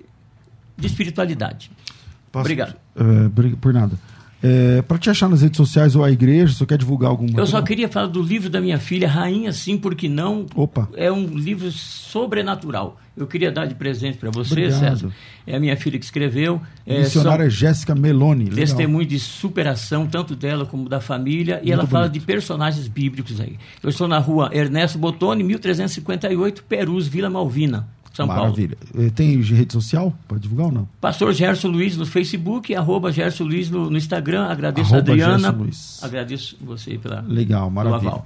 [0.78, 1.72] de espiritualidade.
[2.32, 2.76] Posso, Obrigado.
[2.96, 3.98] É, por nada.
[4.42, 7.46] É, para te achar nas redes sociais ou a igreja, você quer divulgar algum Eu
[7.48, 10.46] só queria falar do livro da minha filha, Rainha Sim, porque não.
[10.56, 10.88] Opa.
[10.96, 12.98] É um livro sobrenatural.
[13.18, 14.80] Eu queria dar de presente para você, Obrigado.
[14.80, 15.12] César.
[15.48, 16.62] É a minha filha que escreveu.
[16.86, 18.44] É, Missionária é, Jéssica Meloni.
[18.44, 18.58] Legal.
[18.58, 21.56] Testemunho de superação, tanto dela como da família.
[21.56, 21.92] Muito e ela bonito.
[21.92, 23.58] fala de personagens bíblicos aí.
[23.82, 27.88] Eu estou na rua Ernesto Botoni, 1358, Perus, Vila Malvina.
[28.18, 28.76] São Maravilha.
[28.92, 29.08] Paulo.
[29.08, 30.90] Eh, tem rede social para divulgar ou não?
[31.00, 34.48] Pastor Gerson Luiz no Facebook, arroba Gerson Luiz no, no Instagram.
[34.48, 35.56] Agradeço arroba a Adriana.
[36.02, 38.24] Agradeço você pela Legal, maravilha.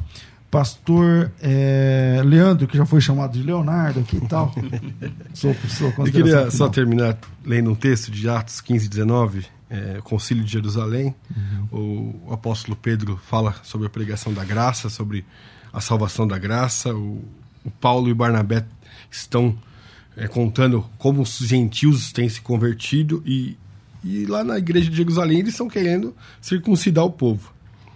[0.49, 4.55] Pastor é, Leandro, que já foi chamado de Leonardo aqui e tal.
[5.35, 6.51] sou, sou Eu queria final.
[6.51, 11.13] só terminar lendo um texto de Atos 15, 19, é, Concílio de Jerusalém.
[11.35, 11.67] Uhum.
[11.69, 15.25] O, o, apóstolo Pedro fala sobre a pregação da graça, sobre
[15.73, 16.95] a salvação da graça.
[16.95, 17.21] O,
[17.65, 18.63] o Paulo e Barnabé
[19.11, 19.57] estão
[20.15, 23.57] é, contando como os gentios têm se convertido e,
[24.03, 27.53] e lá na igreja de Jerusalém eles estão querendo circuncidar o povo.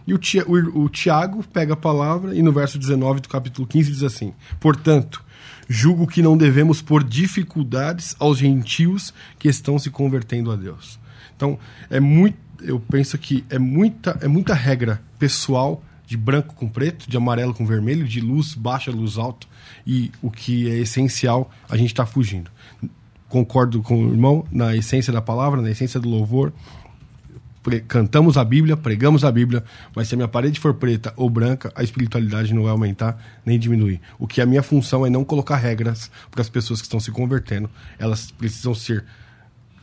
[0.08, 3.92] E o, o, o Tiago pega a palavra e no verso 19 do capítulo 15
[3.92, 5.24] diz assim: Portanto,
[5.68, 11.00] julgo que não devemos pôr dificuldades aos gentios que estão se convertendo a Deus.
[11.36, 11.58] Então,
[11.90, 17.10] é muito, eu penso que é muita, é muita regra pessoal de branco com preto,
[17.10, 19.48] de amarelo com vermelho, de luz baixa, luz alta,
[19.86, 22.52] e o que é essencial, a gente está fugindo.
[23.28, 26.54] Concordo com o irmão na essência da palavra, na essência do louvor.
[27.88, 29.64] Cantamos a Bíblia, pregamos a Bíblia,
[29.96, 33.58] mas se a minha parede for preta ou branca, a espiritualidade não vai aumentar nem
[33.58, 34.00] diminuir.
[34.20, 37.10] O que a minha função é não colocar regras para as pessoas que estão se
[37.12, 37.68] convertendo.
[37.98, 39.04] Elas precisam ser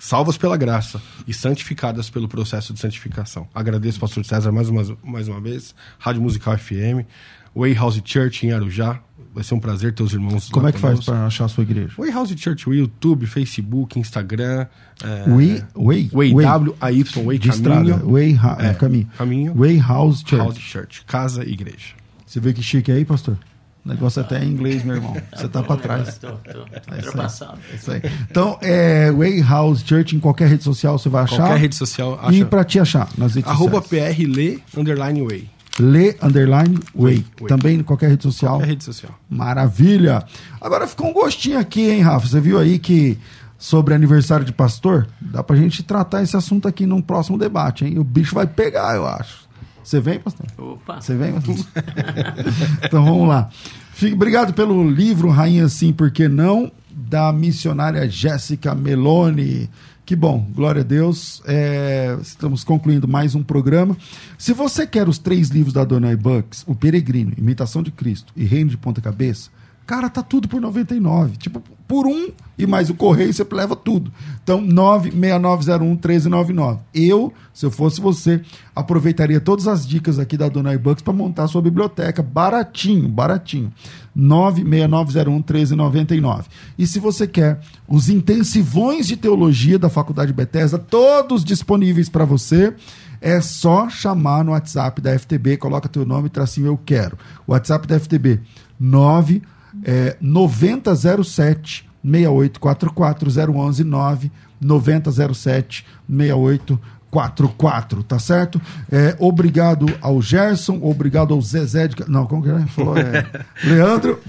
[0.03, 3.47] salvas pela graça e santificadas pelo processo de santificação.
[3.55, 5.77] Agradeço, pastor César, mais uma, mais uma vez.
[5.97, 7.07] Rádio Musical FM,
[7.55, 9.01] Way House Church em Arujá.
[9.33, 11.63] Vai ser um prazer ter os irmãos Como é que faz para achar a sua
[11.63, 11.95] igreja?
[11.97, 14.67] Way House Church, YouTube, Facebook, Instagram.
[15.03, 17.95] É, Way, Way, Way, W-A-Y, Way, de caminho.
[17.95, 19.11] Estrada, way, é, caminho.
[19.17, 19.55] Caminho.
[19.55, 20.37] Way House Church.
[20.37, 21.95] House Church, casa e igreja.
[22.27, 23.39] Você vê que chique aí, pastor?
[23.85, 25.17] O negócio até é em inglês, meu irmão.
[25.35, 26.09] Você tá para trás.
[26.09, 27.59] Estou, estou, ultrapassado.
[27.73, 28.03] É isso aí.
[28.31, 31.39] Então, é Way House Church em qualquer rede social você vai achar.
[31.39, 32.37] Qualquer rede social acha.
[32.37, 34.17] E para te achar nas redes Arroba sociais.
[34.17, 35.51] PR Lê underline Way.
[35.81, 37.25] Lê underline way.
[37.41, 37.49] way.
[37.49, 38.55] Também em qualquer rede social.
[38.55, 39.19] Qualquer rede social.
[39.29, 40.25] Maravilha.
[40.61, 42.27] Agora ficou um gostinho aqui, hein, Rafa?
[42.27, 43.19] Você viu aí que
[43.63, 47.97] sobre aniversário de pastor, dá pra gente tratar esse assunto aqui num próximo debate, hein?
[47.97, 49.49] O bicho vai pegar, eu acho.
[49.83, 50.47] Você vem, pastor?
[50.59, 51.01] Opa!
[51.01, 51.57] Você vem, pastor?
[52.85, 53.49] então vamos lá.
[53.93, 56.71] Fique, obrigado pelo livro Rainha Sim, Por Que Não?
[56.91, 59.69] Da missionária Jéssica Meloni.
[60.05, 61.43] Que bom, glória a Deus.
[61.47, 63.97] É, estamos concluindo mais um programa.
[64.37, 68.45] Se você quer os três livros da Dona Bucks, O Peregrino, Imitação de Cristo e
[68.45, 69.51] Reino de Ponta Cabeça,
[69.87, 71.37] Cara, tá tudo por 99.
[71.37, 71.63] Tipo,
[71.93, 74.11] por um e mais o correio você leva tudo.
[74.43, 76.79] Então, 96901-1399.
[76.95, 78.41] Eu, se eu fosse você,
[78.75, 82.23] aproveitaria todas as dicas aqui da Dona iBooks para montar sua biblioteca.
[82.23, 83.71] Baratinho, baratinho.
[84.17, 86.45] 96901-1399.
[86.79, 92.75] E se você quer os intensivões de teologia da Faculdade Bethesda, todos disponíveis para você
[93.21, 97.17] É só chamar no WhatsApp da FTB, coloca teu nome, tracinho eu quero.
[97.47, 98.41] WhatsApp da FTB
[98.81, 99.43] 9
[99.85, 108.61] é, 9007 6844 011 9 9007 6844, tá certo?
[108.91, 111.97] É, obrigado ao Gerson, obrigado ao Zezé de...
[112.09, 112.67] Não, como que é?
[112.67, 113.27] Falou, é...
[113.65, 114.21] Leandro,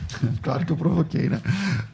[0.41, 1.39] claro que eu provoquei, né?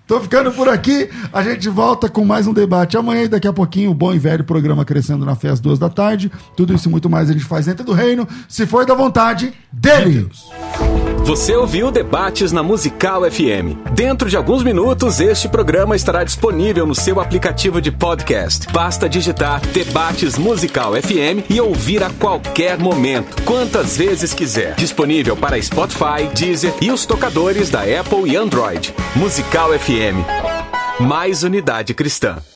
[0.09, 3.53] Tô ficando por aqui, a gente volta com mais um debate amanhã e daqui a
[3.53, 6.31] pouquinho o bom e velho programa Crescendo na Fé às duas da tarde.
[6.57, 9.53] Tudo isso e muito mais a gente faz dentro do reino, se for da vontade
[9.71, 10.27] dele.
[11.29, 13.91] Você ouviu Debates na Musical FM.
[13.93, 18.65] Dentro de alguns minutos, este programa estará disponível no seu aplicativo de podcast.
[18.71, 24.73] Basta digitar Debates Musical FM e ouvir a qualquer momento, quantas vezes quiser.
[24.73, 28.91] Disponível para Spotify, Deezer e os tocadores da Apple e Android.
[29.15, 31.05] Musical FM.
[31.05, 32.37] Mais unidade cristã.